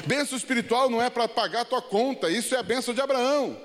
[0.05, 2.29] Bênção espiritual não é para pagar a tua conta.
[2.29, 3.59] Isso é a bênção de Abraão.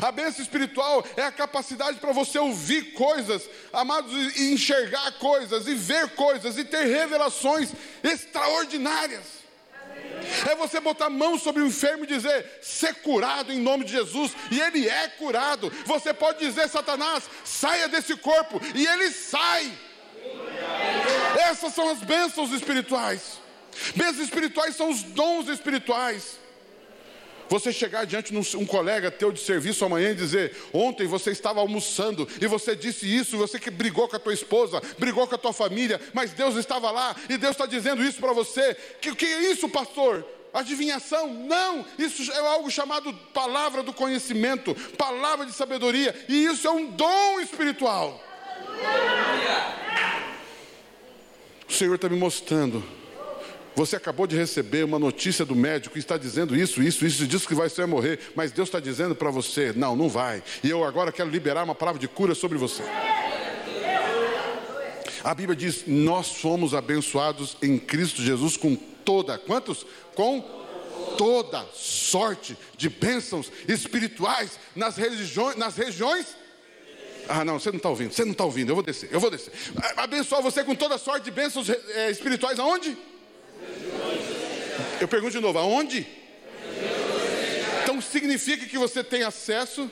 [0.00, 5.74] A bênção espiritual é a capacidade para você ouvir coisas, amados, e enxergar coisas, e
[5.74, 7.70] ver coisas, e ter revelações
[8.02, 9.41] extraordinárias.
[10.50, 13.92] É você botar a mão sobre o enfermo e dizer: ser curado em nome de
[13.92, 15.70] Jesus, e ele é curado.
[15.86, 19.72] Você pode dizer, Satanás, saia desse corpo, e ele sai.
[21.50, 23.40] Essas são as bênçãos espirituais.
[23.94, 26.41] Bênçãos espirituais são os dons espirituais.
[27.52, 31.60] Você chegar diante de um, colega teu de serviço amanhã e dizer: Ontem você estava
[31.60, 35.38] almoçando e você disse isso, você que brigou com a tua esposa, brigou com a
[35.38, 38.74] tua família, mas Deus estava lá e Deus está dizendo isso para você.
[39.02, 40.26] Que, que é isso, pastor?
[40.54, 41.30] Adivinhação?
[41.30, 46.90] Não, isso é algo chamado palavra do conhecimento, palavra de sabedoria, e isso é um
[46.92, 48.18] dom espiritual.
[51.68, 52.82] O Senhor está me mostrando
[53.74, 57.26] você acabou de receber uma notícia do médico que está dizendo isso, isso, isso, e
[57.26, 60.42] diz que vai morrer, mas Deus está dizendo para você: não, não vai.
[60.62, 62.82] E eu agora quero liberar uma palavra de cura sobre você.
[65.24, 69.86] A Bíblia diz: nós somos abençoados em Cristo Jesus com toda, quantos?
[70.14, 70.40] Com
[71.16, 74.96] toda sorte de bênçãos espirituais nas,
[75.56, 76.42] nas regiões
[77.28, 79.30] ah, não, você não está ouvindo, você não está ouvindo, eu vou descer, eu vou
[79.30, 79.52] descer.
[79.96, 82.96] Abençoar você com toda sorte de bênçãos é, espirituais aonde?
[85.00, 86.06] Eu pergunto de novo, aonde?
[87.82, 89.90] Então significa que você tem acesso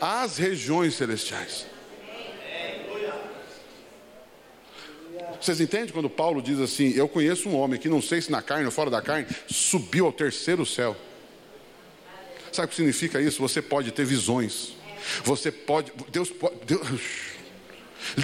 [0.00, 1.66] às regiões celestiais.
[5.40, 8.42] Vocês entendem quando Paulo diz assim: Eu conheço um homem que não sei se na
[8.42, 10.94] carne ou fora da carne, subiu ao terceiro céu.
[12.52, 13.40] Sabe o que significa isso?
[13.40, 14.74] Você pode ter visões.
[15.24, 15.92] Você pode.
[16.10, 16.56] Deus pode.
[16.66, 16.80] Deus,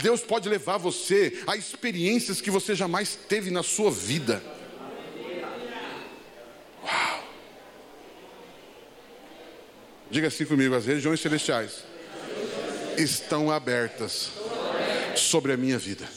[0.02, 4.42] Deus pode levar você a experiências que você jamais teve na sua vida.
[6.82, 7.24] Uau!
[10.10, 11.84] Diga assim comigo: as regiões celestiais
[12.96, 14.30] estão abertas
[15.14, 16.08] sobre a minha vida.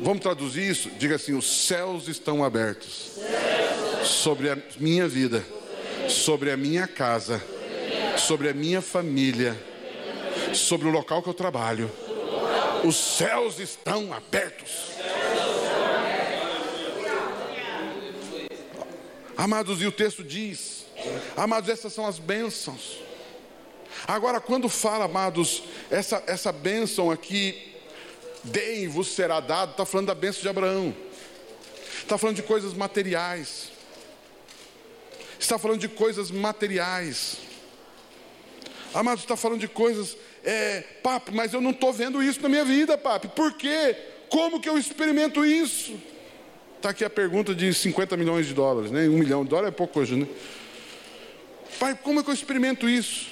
[0.00, 0.90] Vamos traduzir isso?
[0.98, 3.12] Diga assim: os céus estão abertos
[4.04, 5.44] sobre a minha vida,
[6.08, 7.42] sobre a minha casa,
[8.18, 9.56] sobre a minha família
[10.58, 11.90] sobre o local que eu trabalho.
[12.84, 14.92] Os céus estão abertos.
[19.36, 20.86] Amados, e o texto diz:
[21.36, 22.98] Amados, essas são as bênçãos.
[24.06, 27.74] Agora, quando fala, amados, essa, essa bênção aqui,
[28.42, 30.94] deem-vos será dado, está falando da bênção de Abraão,
[32.02, 33.70] está falando de coisas materiais,
[35.38, 37.38] está falando de coisas materiais,
[38.92, 42.64] amados, está falando de coisas é, papi, mas eu não estou vendo isso na minha
[42.64, 43.28] vida, papi.
[43.28, 43.96] Por quê?
[44.28, 45.98] Como que eu experimento isso?
[46.76, 49.08] Está aqui a pergunta de 50 milhões de dólares, né?
[49.08, 50.28] Um milhão de dólares é pouco hoje, né?
[51.80, 53.28] Pai, como é que eu experimento isso?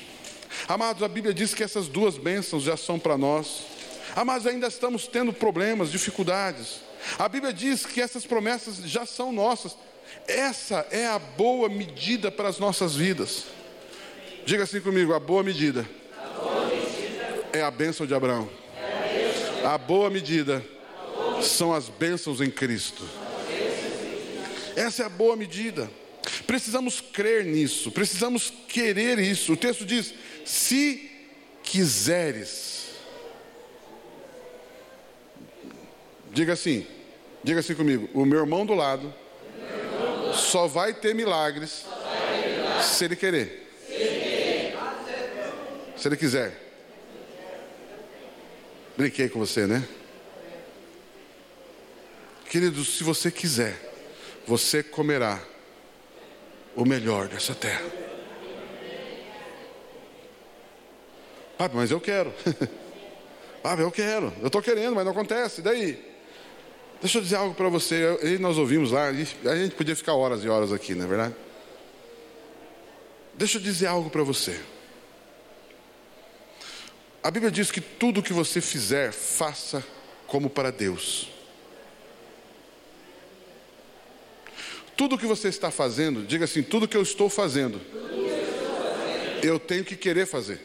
[0.67, 3.67] Amados, a Bíblia diz que essas duas bênçãos já são para nós.
[4.17, 6.81] Amados, ainda estamos tendo problemas, dificuldades.
[7.19, 9.77] A Bíblia diz que essas promessas já são nossas.
[10.27, 13.45] Essa é a boa medida para as nossas vidas.
[14.47, 15.87] Diga assim comigo: a boa medida
[17.53, 18.49] é a bênção de Abraão.
[19.65, 20.65] A, boa medida
[21.43, 23.05] são as bênçãos em Cristo.
[24.75, 25.91] Essa é a boa medida.
[26.47, 29.53] Precisamos crer nisso, precisamos querer isso.
[29.53, 31.11] O texto diz: se
[31.63, 32.83] quiseres.
[36.33, 36.87] Diga assim,
[37.45, 39.13] diga assim comigo: o meu irmão do lado
[40.35, 41.85] só vai ter milagres
[42.83, 43.69] se ele querer.
[45.97, 46.62] Se ele quiser.
[48.97, 49.87] Brinquei com você, né?
[52.49, 53.79] Queridos, se você quiser,
[54.47, 55.43] você comerá
[56.77, 57.85] o melhor dessa terra.
[61.57, 62.33] Papai, mas eu quero.
[63.63, 64.33] Papai, eu quero.
[64.41, 65.61] Eu estou querendo, mas não acontece.
[65.61, 66.13] E daí?
[67.01, 68.19] Deixa eu dizer algo para você.
[68.23, 71.35] E nós ouvimos lá, a gente podia ficar horas e horas aqui, não é verdade?
[73.35, 74.61] Deixa eu dizer algo para você.
[77.23, 79.85] A Bíblia diz que tudo que você fizer, faça
[80.27, 81.29] como para Deus.
[84.97, 87.81] Tudo que você está fazendo, diga assim: tudo que eu estou fazendo,
[89.41, 90.61] eu tenho que querer fazer.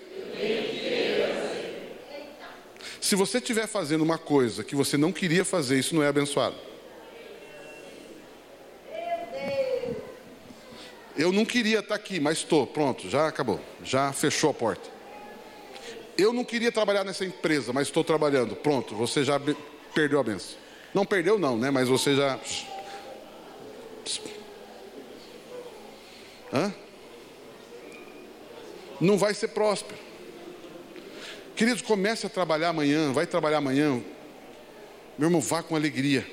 [3.00, 6.56] Se você estiver fazendo uma coisa que você não queria fazer, isso não é abençoado.
[11.16, 14.97] Eu não queria estar aqui, mas estou, pronto, já acabou, já fechou a porta.
[16.18, 18.56] Eu não queria trabalhar nessa empresa, mas estou trabalhando.
[18.56, 19.40] Pronto, você já
[19.94, 20.58] perdeu a benção.
[20.94, 21.70] Não perdeu, não, né?
[21.70, 22.40] Mas você já.
[26.52, 26.74] Hã?
[29.00, 30.00] Não vai ser próspero.
[31.56, 34.02] Queridos, comece a trabalhar amanhã, vai trabalhar amanhã.
[35.18, 36.26] Meu irmão, vá com alegria.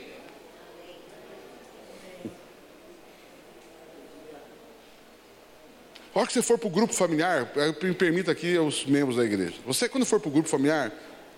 [6.14, 7.50] A hora que você for para o grupo familiar,
[7.82, 9.56] me permita aqui os membros da igreja.
[9.66, 10.92] Você, quando for para o grupo familiar,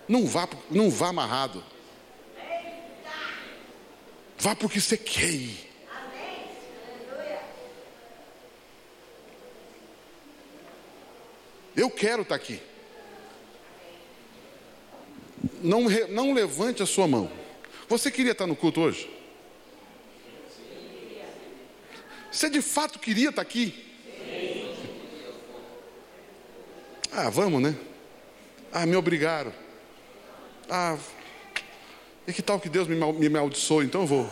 [0.07, 1.64] não vá, não vá amarrado.
[4.37, 5.66] Vá porque você quer ir.
[11.74, 12.61] Eu quero estar aqui.
[15.62, 17.31] Não, não levante a sua mão.
[17.89, 19.11] Você queria estar no culto hoje?
[22.31, 23.86] Você de fato queria estar aqui?
[27.18, 27.74] Ah, vamos, né?
[28.70, 29.50] Ah, me obrigaram.
[30.68, 30.98] Ah,
[32.28, 33.86] e que tal que Deus me, me amaldiçoe?
[33.86, 34.30] Então eu vou.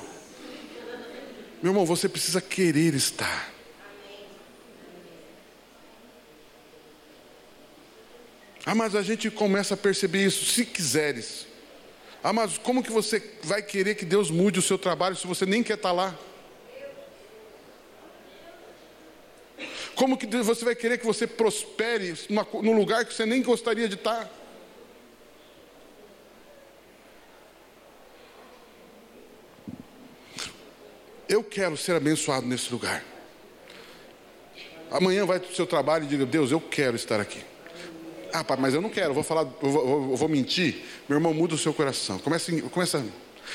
[1.63, 3.51] Meu irmão, você precisa querer estar.
[8.67, 11.47] Ah, mas a gente começa a perceber isso, se quiseres.
[12.23, 15.47] Ah, mas como que você vai querer que Deus mude o seu trabalho se você
[15.47, 16.15] nem quer estar lá?
[19.95, 22.15] Como que você vai querer que você prospere
[22.63, 24.29] num lugar que você nem gostaria de estar?
[31.29, 33.03] Eu quero ser abençoado nesse lugar.
[34.91, 37.43] Amanhã vai para o seu trabalho e diga: Deus, eu quero estar aqui.
[38.33, 40.85] Ah, pai, mas eu não quero, eu vou falar, eu vou, eu vou mentir.
[41.09, 42.19] Meu irmão, muda o seu coração.
[42.19, 43.05] Começa, começa.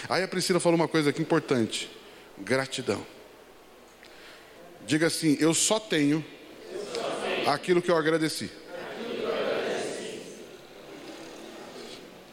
[0.07, 1.89] Aí a Priscila falou uma coisa aqui importante:
[2.37, 3.05] gratidão.
[4.89, 6.25] Diga assim: Eu só tenho
[7.45, 8.49] aquilo que eu agradeci.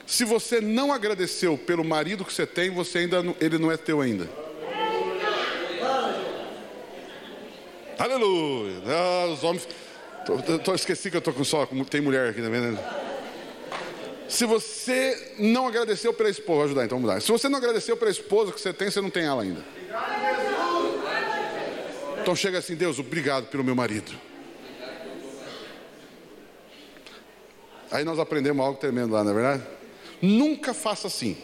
[0.06, 4.00] Se você não agradeceu pelo marido que você tem, você ainda ele não é teu
[4.00, 4.26] ainda.
[7.98, 8.76] Aleluia.
[8.86, 9.68] Ah, os homens.
[10.24, 12.62] Tô, tô, esqueci que eu tô com só tem mulher aqui também.
[12.62, 12.78] Né?
[14.30, 17.20] Se você não agradeceu pela esposa, vou ajudar então a mudar.
[17.20, 19.62] Se você não agradeceu pela esposa que você tem, você não tem ela ainda.
[22.26, 24.10] Então chega assim, Deus, obrigado pelo meu marido.
[27.88, 29.62] Aí nós aprendemos algo tremendo lá, não é verdade?
[30.20, 31.38] Nunca faça assim.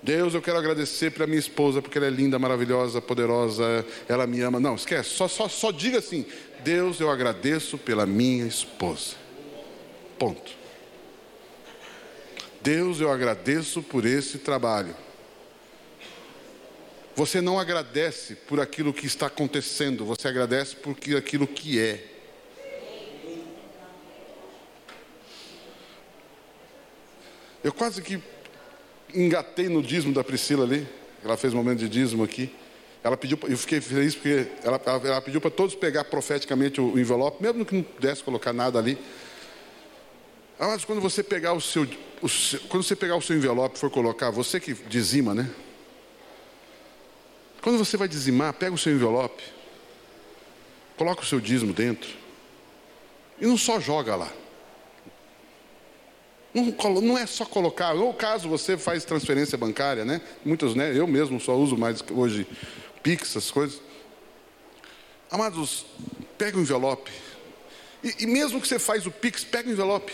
[0.00, 4.40] Deus, eu quero agradecer para minha esposa, porque ela é linda, maravilhosa, poderosa, ela me
[4.42, 4.60] ama.
[4.60, 6.24] Não, esquece, só, só, só diga assim:
[6.62, 9.16] Deus, eu agradeço pela minha esposa.
[10.16, 10.52] Ponto.
[12.62, 14.94] Deus, eu agradeço por esse trabalho.
[17.16, 22.04] Você não agradece por aquilo que está acontecendo, você agradece por aquilo que é.
[27.62, 28.20] Eu quase que
[29.14, 30.86] engatei no dízimo da Priscila ali.
[31.24, 32.54] Ela fez um momento de dízimo aqui.
[33.02, 37.42] Ela pediu, eu fiquei feliz porque ela, ela pediu para todos pegar profeticamente o, envelope,
[37.42, 38.98] mesmo que não pudesse colocar nada ali.
[40.58, 41.86] Mas quando você pegar o seu,
[42.20, 45.48] o seu, quando você pegar o seu envelope e for colocar, você que dizima, né?
[47.64, 49.42] Quando você vai dizimar, pega o seu envelope,
[50.98, 52.14] coloca o seu dízimo dentro
[53.40, 54.30] e não só joga lá.
[56.52, 56.66] Não,
[57.00, 60.20] não, é só colocar, ou caso você faz transferência bancária, né?
[60.44, 60.94] Muitos, né?
[60.94, 62.46] Eu mesmo só uso mais hoje
[63.02, 63.80] Pix, essas coisas.
[65.30, 65.86] Amados,
[66.36, 67.10] pega o envelope.
[68.02, 70.12] E, e mesmo que você faz o Pix, pega o envelope.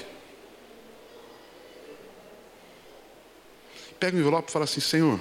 [3.98, 5.18] Pega o envelope e fala assim, Senhor,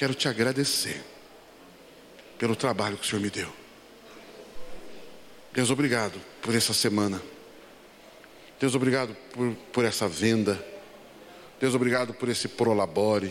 [0.00, 1.04] quero te agradecer
[2.38, 3.52] pelo trabalho que o Senhor me deu.
[5.52, 7.20] Deus, obrigado por essa semana.
[8.58, 10.58] Deus, obrigado por, por essa venda.
[11.60, 13.30] Deus, obrigado por esse prolabore.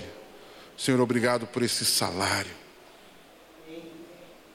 [0.77, 2.51] Senhor, obrigado por esse salário.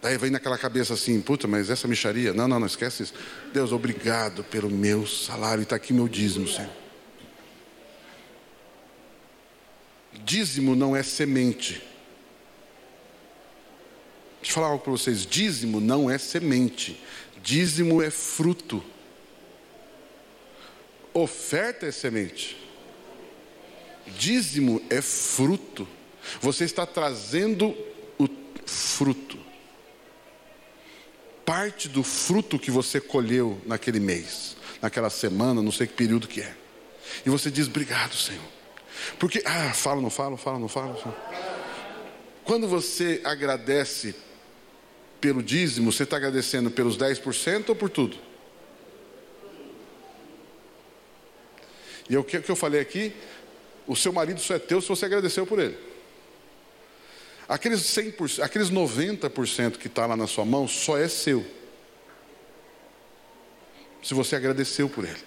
[0.00, 2.32] Daí vem naquela cabeça assim, puta, mas essa micharia?
[2.32, 3.14] Não, não, não esquece isso.
[3.52, 5.64] Deus, obrigado pelo meu salário.
[5.64, 6.70] Está aqui meu dízimo, Senhor.
[10.12, 11.93] Dízimo não é semente.
[14.45, 17.01] Deixa eu falar algo para vocês: dízimo não é semente,
[17.42, 18.84] dízimo é fruto.
[21.14, 22.55] Oferta é semente.
[24.07, 25.88] Dízimo é fruto.
[26.42, 27.74] Você está trazendo
[28.18, 28.28] o
[28.66, 29.38] fruto.
[31.47, 36.42] Parte do fruto que você colheu naquele mês, naquela semana, não sei que período que
[36.42, 36.55] é.
[37.24, 38.45] E você diz: Obrigado, Senhor.
[39.18, 40.99] Porque, ah, fala, não fala, fala, não fala.
[42.45, 44.14] Quando você agradece
[45.20, 48.16] pelo dízimo, você está agradecendo pelos 10% ou por tudo?
[52.08, 53.12] E o que, eu falei aqui?
[53.86, 55.76] O seu marido só é teu se você agradeceu por ele.
[57.48, 61.44] Aqueles 100%, aqueles 90% que está lá na sua mão só é seu.
[64.02, 65.22] Se você agradeceu por ele.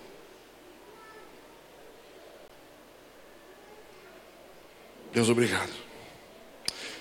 [5.14, 5.72] Deus, obrigado.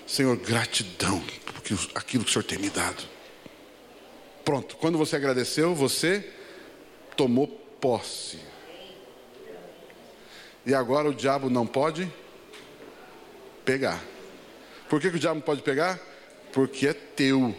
[0.07, 1.23] Senhor, gratidão
[1.95, 3.03] aquilo que o Senhor tem me dado.
[4.45, 6.33] Pronto, quando você agradeceu, você
[7.17, 7.49] tomou
[7.81, 8.39] posse
[10.67, 12.13] e agora o diabo não pode
[13.65, 14.03] pegar.
[14.89, 16.01] Por que, que o diabo não pode pegar?
[16.53, 17.55] Porque é teu.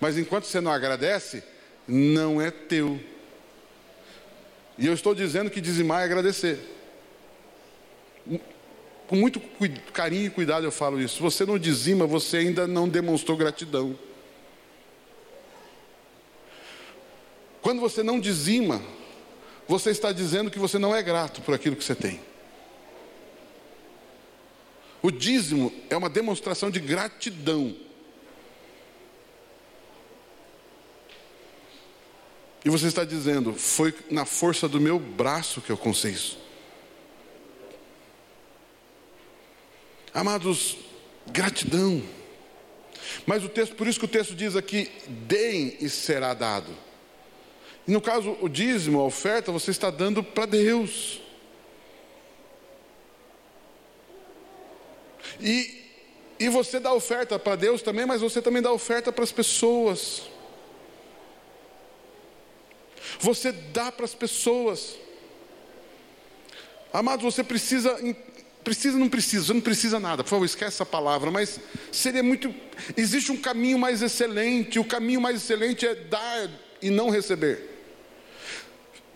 [0.00, 1.44] Mas enquanto você não agradece,
[1.86, 2.98] não é teu.
[4.78, 6.58] E eu estou dizendo que dizimar é agradecer.
[9.10, 9.40] Com muito
[9.92, 11.20] carinho e cuidado eu falo isso.
[11.20, 13.98] Você não dizima, você ainda não demonstrou gratidão.
[17.60, 18.80] Quando você não dizima,
[19.66, 22.20] você está dizendo que você não é grato por aquilo que você tem.
[25.02, 27.74] O dízimo é uma demonstração de gratidão.
[32.64, 36.49] E você está dizendo, foi na força do meu braço que eu consegui isso.
[40.12, 40.76] Amados,
[41.26, 42.02] gratidão.
[43.26, 46.70] Mas o texto, por isso que o texto diz aqui: deem e será dado.
[47.86, 51.20] E no caso, o dízimo, a oferta, você está dando para Deus.
[55.40, 55.84] E,
[56.38, 60.28] e você dá oferta para Deus também, mas você também dá oferta para as pessoas.
[63.18, 64.96] Você dá para as pessoas.
[66.92, 67.96] Amado, você precisa,
[68.64, 72.54] precisa, não precisa, não precisa nada, por favor, esquece essa palavra, mas seria muito.
[72.96, 76.50] Existe um caminho mais excelente, o caminho mais excelente é dar
[76.82, 77.68] e não receber.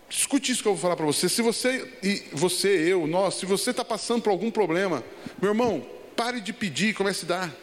[0.09, 1.27] Escute isso que eu vou falar para você.
[1.27, 5.03] Se você, e você, eu, nós, se você está passando por algum problema,
[5.41, 5.85] meu irmão,
[6.15, 7.55] pare de pedir e comece a dar.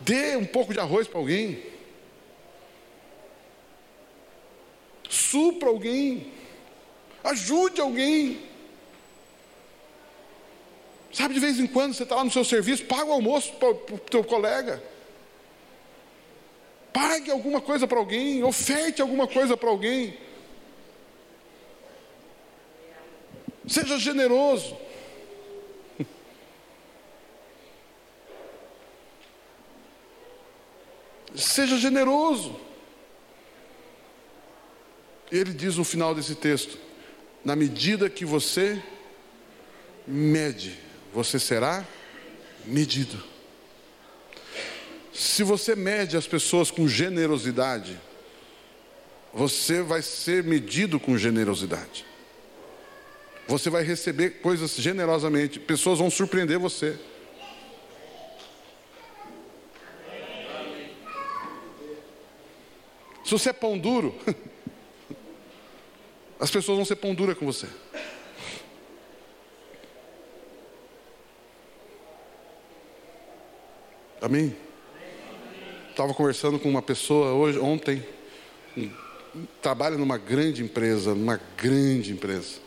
[0.00, 1.62] Dê um pouco de arroz para alguém.
[5.08, 6.33] Supra alguém.
[7.24, 8.40] Ajude alguém.
[11.10, 13.70] Sabe, de vez em quando você está lá no seu serviço, paga o almoço para
[13.70, 14.82] o teu colega.
[16.92, 20.18] Pague alguma coisa para alguém, oferte alguma coisa para alguém.
[23.66, 24.76] Seja generoso.
[31.34, 32.54] Seja generoso.
[35.32, 36.78] Ele diz no final desse texto:
[37.44, 38.82] na medida que você
[40.06, 40.78] mede,
[41.12, 41.86] você será
[42.64, 43.22] medido.
[45.12, 48.00] Se você mede as pessoas com generosidade,
[49.32, 52.04] você vai ser medido com generosidade.
[53.46, 56.98] Você vai receber coisas generosamente, pessoas vão surpreender você.
[63.24, 64.14] Se você é pão duro,
[66.38, 67.66] as pessoas vão ser pão dura com você.
[74.20, 74.56] Amém?
[75.90, 78.02] Estava conversando com uma pessoa hoje, ontem,
[79.60, 82.64] trabalha numa grande empresa, numa grande empresa.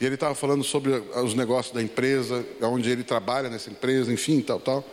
[0.00, 4.40] E ele estava falando sobre os negócios da empresa, onde ele trabalha nessa empresa, enfim,
[4.40, 4.84] tal, tal.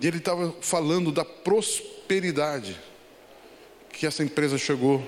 [0.00, 2.78] E ele estava falando da prosperidade
[3.92, 5.02] que essa empresa chegou.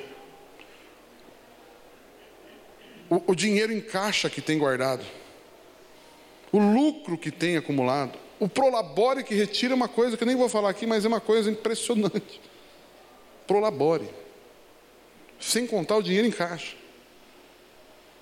[3.11, 5.05] O, o dinheiro em caixa que tem guardado.
[6.53, 8.19] O lucro que tem acumulado.
[8.39, 11.09] O prolabore que retira é uma coisa que eu nem vou falar aqui, mas é
[11.09, 12.41] uma coisa impressionante.
[13.47, 14.09] Prolabore.
[15.41, 16.77] Sem contar o dinheiro em caixa.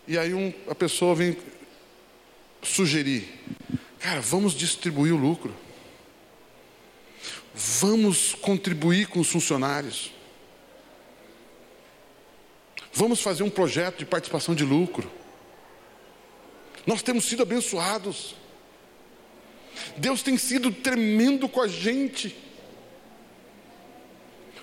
[0.07, 1.37] E aí um, a pessoa vem
[2.63, 3.29] sugerir:
[3.99, 5.55] cara, vamos distribuir o lucro.
[7.55, 10.13] Vamos contribuir com os funcionários.
[12.93, 15.11] Vamos fazer um projeto de participação de lucro.
[16.87, 18.35] Nós temos sido abençoados.
[19.97, 22.37] Deus tem sido tremendo com a gente.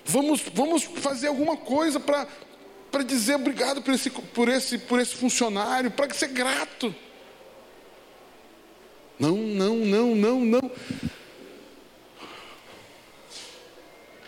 [0.04, 5.90] Vamos, vamos fazer alguma coisa para dizer obrigado por esse, por esse, por esse funcionário,
[5.90, 6.94] para ser grato.
[9.18, 10.70] Não, não, não, não, não.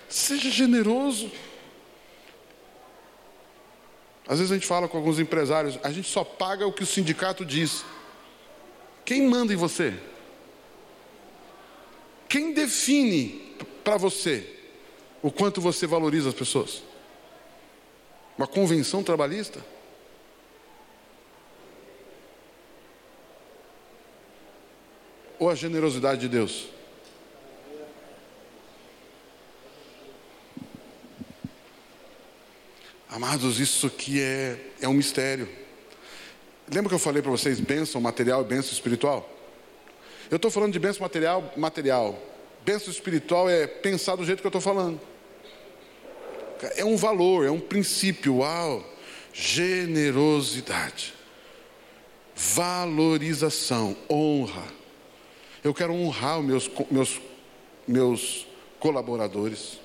[0.09, 1.31] Seja generoso.
[4.27, 6.87] Às vezes a gente fala com alguns empresários, a gente só paga o que o
[6.87, 7.85] sindicato diz.
[9.05, 9.95] Quem manda em você?
[12.29, 14.49] Quem define para você
[15.21, 16.83] o quanto você valoriza as pessoas?
[18.39, 19.65] Uma convenção trabalhista?
[25.39, 26.69] Ou a generosidade de Deus?
[33.13, 35.47] Amados, isso aqui é, é um mistério.
[36.67, 39.31] Lembra que eu falei para vocês bênção material e bênção espiritual?
[40.31, 42.19] Eu estou falando de bênção material, material.
[42.65, 44.99] Bênção espiritual é pensar do jeito que eu estou falando.
[46.75, 48.39] É um valor, é um princípio.
[48.39, 48.83] Uau!
[49.31, 51.13] Generosidade,
[52.35, 54.65] valorização, honra.
[55.63, 57.21] Eu quero honrar os meus, meus,
[57.87, 58.47] meus
[58.81, 59.79] colaboradores.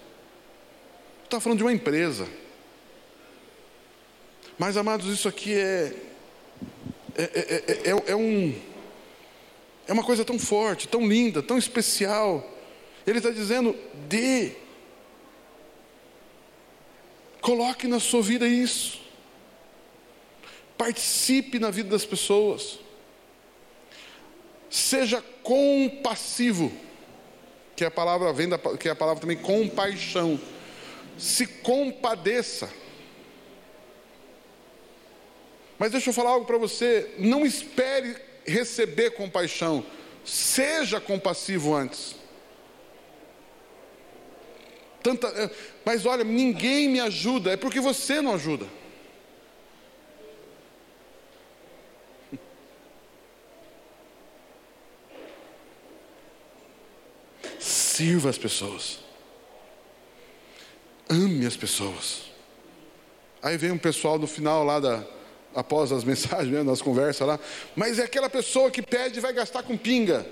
[1.26, 2.26] Está falando de uma empresa.
[4.58, 5.94] Mas, amados, isso aqui é,
[7.16, 8.54] é, é, é, é um
[9.88, 12.46] é uma coisa tão forte, tão linda, tão especial.
[13.06, 13.76] Ele está dizendo:
[14.08, 14.52] dê.
[17.40, 19.00] Coloque na sua vida isso.
[20.78, 22.80] Participe na vida das pessoas.
[24.70, 26.72] Seja compassivo,
[27.74, 30.38] que a palavra vem da, que é a palavra também compaixão.
[31.18, 32.70] Se compadeça.
[35.78, 38.16] Mas deixa eu falar algo para você, não espere
[38.46, 39.86] receber compaixão.
[40.26, 42.16] Seja compassivo antes.
[45.04, 45.50] Tanta, é,
[45.86, 48.66] mas olha, ninguém me ajuda, é porque você não ajuda.
[57.60, 59.00] Sirva as pessoas.
[61.10, 62.24] Ame as pessoas.
[63.42, 65.08] Aí vem um pessoal no final lá da,
[65.58, 67.40] após as mensagens, mesmo, nas conversas lá,
[67.76, 70.26] mas é aquela pessoa que pede e vai gastar com pinga.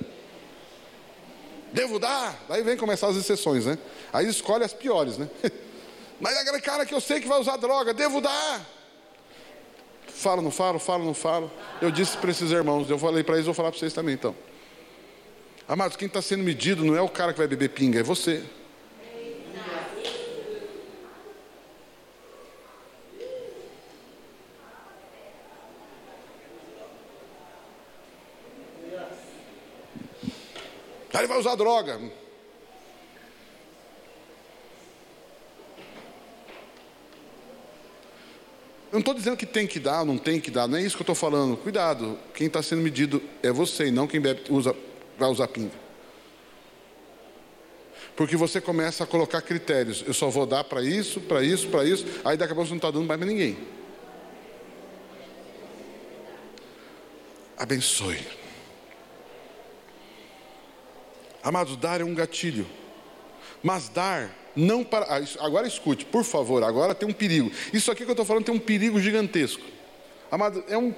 [1.74, 2.46] Devo dar?
[2.48, 3.78] Daí vem começar as exceções, né?
[4.14, 5.28] Aí escolhe as piores, né?
[6.22, 8.66] Mas aquele cara que eu sei que vai usar droga, devo dar?
[10.08, 11.52] Falo, não falo, falo, não falo.
[11.82, 14.34] Eu disse para esses irmãos, eu falei para eles, vou falar para vocês também então.
[15.68, 18.42] Amados, quem está sendo medido não é o cara que vai beber pinga, é você.
[31.16, 31.94] Aí ele vai usar droga.
[31.94, 32.02] Eu
[38.92, 41.02] não estou dizendo que tem que dar, não tem que dar, não é isso que
[41.02, 41.56] eu estou falando.
[41.56, 44.76] Cuidado, quem está sendo medido é você e não quem bebe, usa,
[45.18, 45.72] vai usar pinga.
[48.14, 50.04] Porque você começa a colocar critérios.
[50.06, 52.06] Eu só vou dar para isso, para isso, para isso.
[52.26, 53.58] Aí daqui a pouco você não está dando mais para ninguém.
[57.58, 58.45] Abençoe.
[61.46, 62.66] Amados, dar é um gatilho.
[63.62, 65.06] Mas dar não para.
[65.06, 67.52] Ah, agora escute, por favor, agora tem um perigo.
[67.72, 69.62] Isso aqui que eu estou falando tem um perigo gigantesco.
[70.32, 70.92] Amado, é um.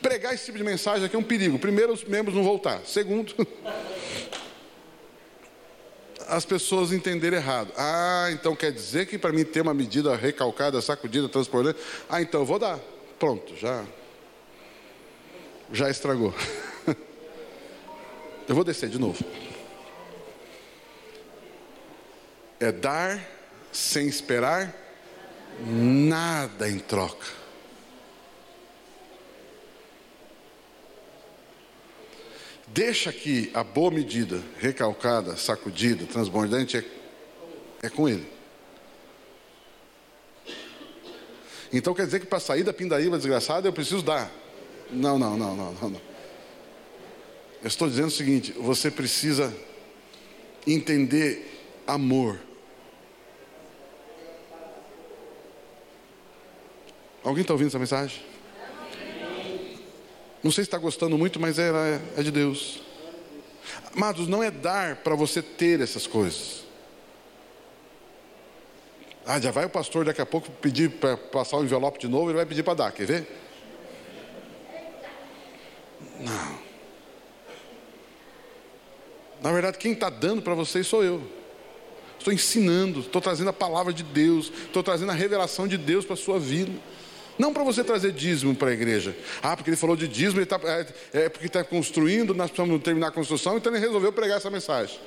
[0.00, 1.58] Pregar esse tipo de mensagem aqui é um perigo.
[1.58, 2.80] Primeiro, os membros não voltar.
[2.86, 3.34] Segundo,
[6.28, 7.72] as pessoas entenderem errado.
[7.76, 12.42] Ah, então quer dizer que para mim ter uma medida recalcada, sacudida, transbordante, ah, então
[12.42, 12.78] eu vou dar.
[13.18, 13.84] Pronto, já.
[15.72, 16.32] Já estragou.
[18.48, 19.24] Eu vou descer de novo.
[22.62, 23.20] É dar
[23.72, 24.72] sem esperar
[25.66, 27.26] nada em troca.
[32.68, 36.84] Deixa que a boa medida, recalcada, sacudida, transbordante, é,
[37.82, 38.30] é com ele.
[41.72, 44.30] Então quer dizer que para sair da pindaíba desgraçada eu preciso dar.
[44.88, 45.90] Não, não, não, não, não.
[45.90, 46.00] não.
[47.60, 49.52] Eu estou dizendo o seguinte: você precisa
[50.64, 51.48] entender
[51.88, 52.51] amor.
[57.24, 58.22] Alguém está ouvindo essa mensagem?
[60.42, 62.80] Não sei se está gostando muito, mas é, é, é de Deus.
[63.94, 66.62] Amados, não é dar para você ter essas coisas.
[69.24, 72.30] Ah, já vai o pastor daqui a pouco pedir para passar o envelope de novo,
[72.30, 73.38] ele vai pedir para dar, quer ver?
[76.18, 76.58] Não.
[79.40, 81.22] Na verdade, quem está dando para vocês sou eu.
[82.18, 86.14] Estou ensinando, estou trazendo a palavra de Deus, estou trazendo a revelação de Deus para
[86.14, 86.72] a sua vida.
[87.38, 89.16] Não para você trazer dízimo para a igreja.
[89.42, 92.82] Ah, porque ele falou de dízimo, ele tá, é, é porque está construindo, nós precisamos
[92.82, 94.98] terminar a construção, então ele resolveu pregar essa mensagem.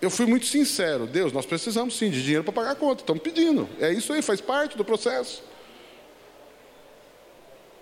[0.00, 3.22] Eu fui muito sincero, Deus, nós precisamos sim de dinheiro para pagar a conta, estamos
[3.22, 3.68] pedindo.
[3.78, 5.42] É isso aí, faz parte do processo.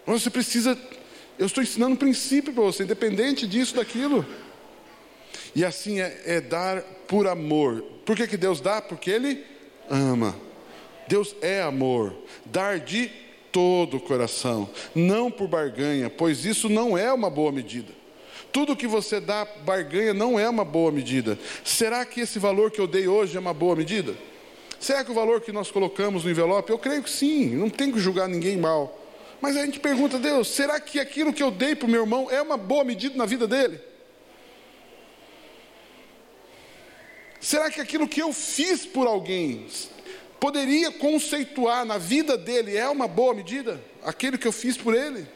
[0.05, 0.77] Mas você precisa
[1.39, 4.27] eu estou ensinando um princípio para você, independente disso, daquilo.
[5.55, 7.83] E assim é, é, dar por amor.
[8.05, 8.83] Por que, que Deus dá?
[8.83, 9.45] Porque Ele
[9.89, 10.35] ama.
[11.09, 12.15] Deus é amor.
[12.45, 13.11] Dar de
[13.51, 17.93] todo o coração, não por barganha, pois isso não é uma boa medida.
[18.53, 21.39] Tudo que você dá barganha não é uma boa medida.
[21.65, 24.15] Será que esse valor que eu dei hoje é uma boa medida?
[24.79, 26.71] Será que o valor que nós colocamos no envelope?
[26.71, 28.97] Eu creio que sim, não tem que julgar ninguém mal.
[29.41, 32.31] Mas a gente pergunta, Deus, será que aquilo que eu dei para o meu irmão
[32.31, 33.81] é uma boa medida na vida dele?
[37.41, 39.67] Será que aquilo que eu fiz por alguém
[40.41, 43.81] poderia conceituar na vida dele é uma boa medida?
[44.03, 45.27] Aquilo que eu fiz por ele?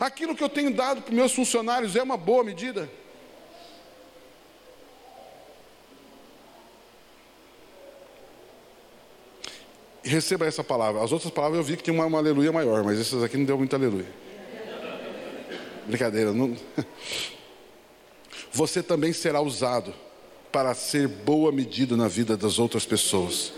[0.00, 2.88] Aquilo que eu tenho dado para meus funcionários é uma boa medida?
[10.04, 11.02] receba essa palavra.
[11.02, 13.44] As outras palavras eu vi que tinha uma, uma aleluia maior, mas essas aqui não
[13.44, 14.06] deu muita aleluia.
[15.86, 16.32] Brincadeira.
[16.32, 16.56] Não...
[18.52, 19.94] Você também será usado
[20.54, 23.52] para ser boa medida na vida das outras pessoas.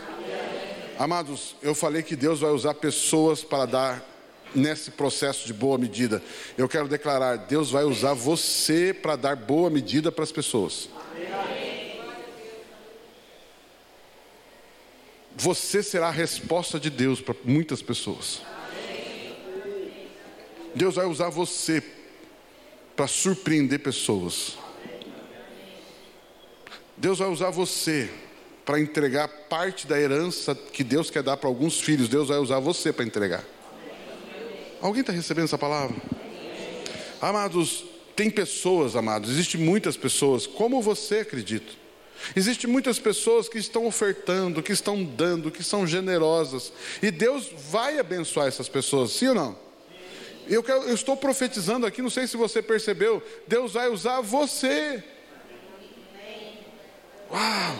[0.98, 4.02] Amados, eu falei que Deus vai usar pessoas para dar
[4.54, 6.22] nesse processo de boa medida.
[6.56, 10.88] Eu quero declarar: Deus vai usar você para dar boa medida para as pessoas.
[15.38, 18.40] você será a resposta de Deus para muitas pessoas.
[20.74, 21.82] Deus vai usar você
[22.96, 24.56] para surpreender pessoas.
[26.96, 28.10] Deus vai usar você
[28.64, 32.08] para entregar parte da herança que Deus quer dar para alguns filhos.
[32.08, 33.44] Deus vai usar você para entregar.
[34.80, 35.96] Alguém está recebendo essa palavra?
[37.20, 37.84] Amados,
[38.14, 41.86] tem pessoas, amados, existem muitas pessoas, como você acredito
[42.34, 46.72] Existem muitas pessoas que estão ofertando, que estão dando, que são generosas.
[47.02, 49.58] E Deus vai abençoar essas pessoas, sim ou não?
[50.48, 53.22] Eu, quero, eu estou profetizando aqui, não sei se você percebeu.
[53.46, 55.02] Deus vai usar você.
[57.30, 57.76] Uau!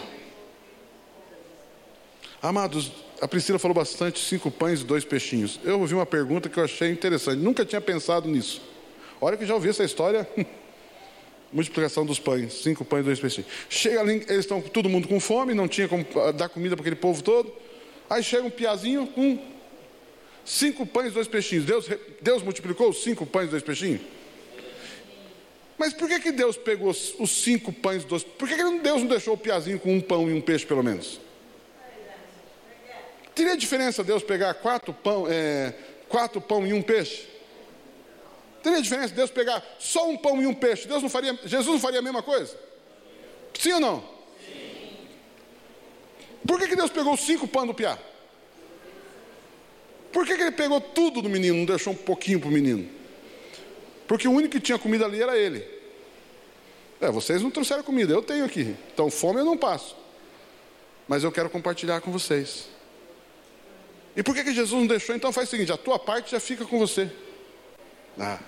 [2.41, 2.91] Amados,
[3.21, 5.59] a Priscila falou bastante: cinco pães e dois peixinhos.
[5.63, 8.61] Eu ouvi uma pergunta que eu achei interessante, nunca tinha pensado nisso.
[9.19, 10.27] Olha que já ouvi essa história.
[11.51, 13.49] multiplicação dos pães, cinco pães e dois peixinhos.
[13.69, 16.83] Chega ali, eles estão todo mundo com fome, não tinha como ah, dar comida para
[16.83, 17.51] aquele povo todo.
[18.09, 19.39] Aí chega um piazinho com
[20.45, 21.65] cinco pães e dois peixinhos.
[21.65, 21.89] Deus,
[22.21, 24.01] Deus multiplicou cinco pães e dois peixinhos?
[25.77, 28.23] Mas por que, que Deus pegou os cinco pães dois?
[28.23, 30.83] Por que, que Deus não deixou o piazinho com um pão e um peixe, pelo
[30.83, 31.19] menos?
[33.35, 35.71] Teria diferença Deus pegar quatro pão, é,
[36.09, 37.27] quatro pão e um peixe?
[38.63, 40.87] Teria diferença Deus pegar só um pão e um peixe?
[40.87, 42.57] Deus não faria, Jesus não faria a mesma coisa?
[43.53, 43.99] Sim ou não?
[44.43, 44.97] Sim.
[46.47, 47.99] Por que, que Deus pegou cinco pães do piá?
[50.11, 52.96] Por que, que ele pegou tudo do menino, não deixou um pouquinho para o menino?
[54.07, 55.63] Porque o único que tinha comida ali era ele.
[56.99, 58.75] É, vocês não trouxeram comida, eu tenho aqui.
[58.93, 59.95] Então fome eu não passo.
[61.07, 62.69] Mas eu quero compartilhar com vocês.
[64.15, 65.15] E por que, que Jesus não deixou?
[65.15, 67.09] Então faz o seguinte: a tua parte já fica com você.
[68.17, 68.39] Ah.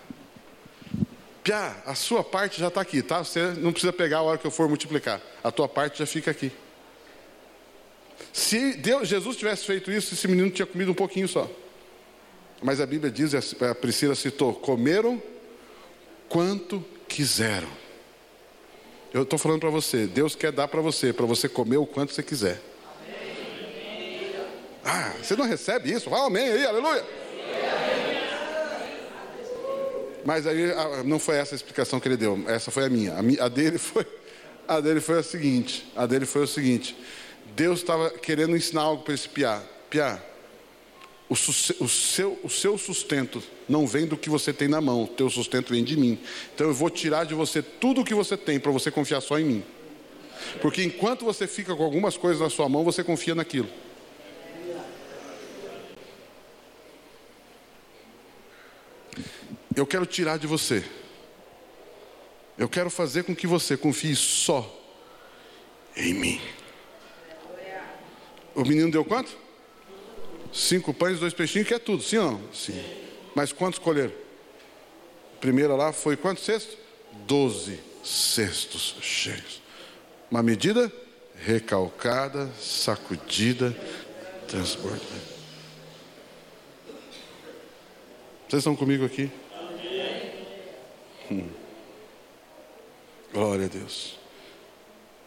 [1.43, 3.24] Piá, a sua parte já está aqui, tá?
[3.24, 5.22] Você não precisa pegar a hora que eu for multiplicar.
[5.43, 6.51] A tua parte já fica aqui.
[8.34, 11.49] Se Deus, Jesus tivesse feito isso, esse menino tinha comido um pouquinho só.
[12.62, 15.22] Mas a Bíblia diz, a Priscila citou: comeram
[16.30, 17.67] quanto quiseram.
[19.11, 22.13] Eu estou falando para você, Deus quer dar para você, para você comer o quanto
[22.13, 22.61] você quiser.
[24.86, 26.09] Ah, você não recebe isso?
[26.09, 27.05] Fala amém aí, aleluia.
[30.23, 30.71] Mas aí
[31.05, 33.15] não foi essa a explicação que ele deu, essa foi a minha.
[33.39, 34.05] A, dele foi,
[34.67, 36.95] a dele foi a seguinte: a dele foi o seguinte.
[37.55, 39.61] Deus estava querendo ensinar algo para esse piá.
[39.89, 40.21] Piá,
[41.30, 45.30] o, seu, o seu sustento não vem do que você tem na mão, o teu
[45.30, 46.19] sustento vem de mim.
[46.55, 49.38] Então eu vou tirar de você tudo o que você tem para você confiar só
[49.38, 49.63] em mim.
[50.59, 53.69] Porque enquanto você fica com algumas coisas na sua mão, você confia naquilo.
[59.75, 60.84] Eu quero tirar de você.
[62.57, 64.67] Eu quero fazer com que você confie só
[65.95, 66.41] em mim.
[68.55, 69.49] O menino deu quanto?
[70.54, 72.41] Cinco pães, dois peixinhos, que é tudo, sim ou não?
[72.54, 72.84] Sim.
[73.36, 74.14] Mas quantos colheram?
[75.39, 76.78] Primeira lá foi quantos cestos?
[77.26, 79.62] Doze cestos cheios.
[80.30, 80.91] Uma medida
[81.36, 83.76] recalcada, sacudida,
[84.47, 85.30] transbordada.
[88.47, 89.32] Vocês estão comigo aqui?
[91.32, 91.47] Hum.
[93.32, 94.18] Glória a Deus.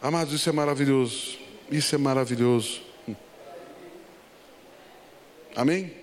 [0.01, 1.37] Amados, isso é maravilhoso.
[1.71, 2.81] Isso é maravilhoso.
[5.55, 6.02] Amém?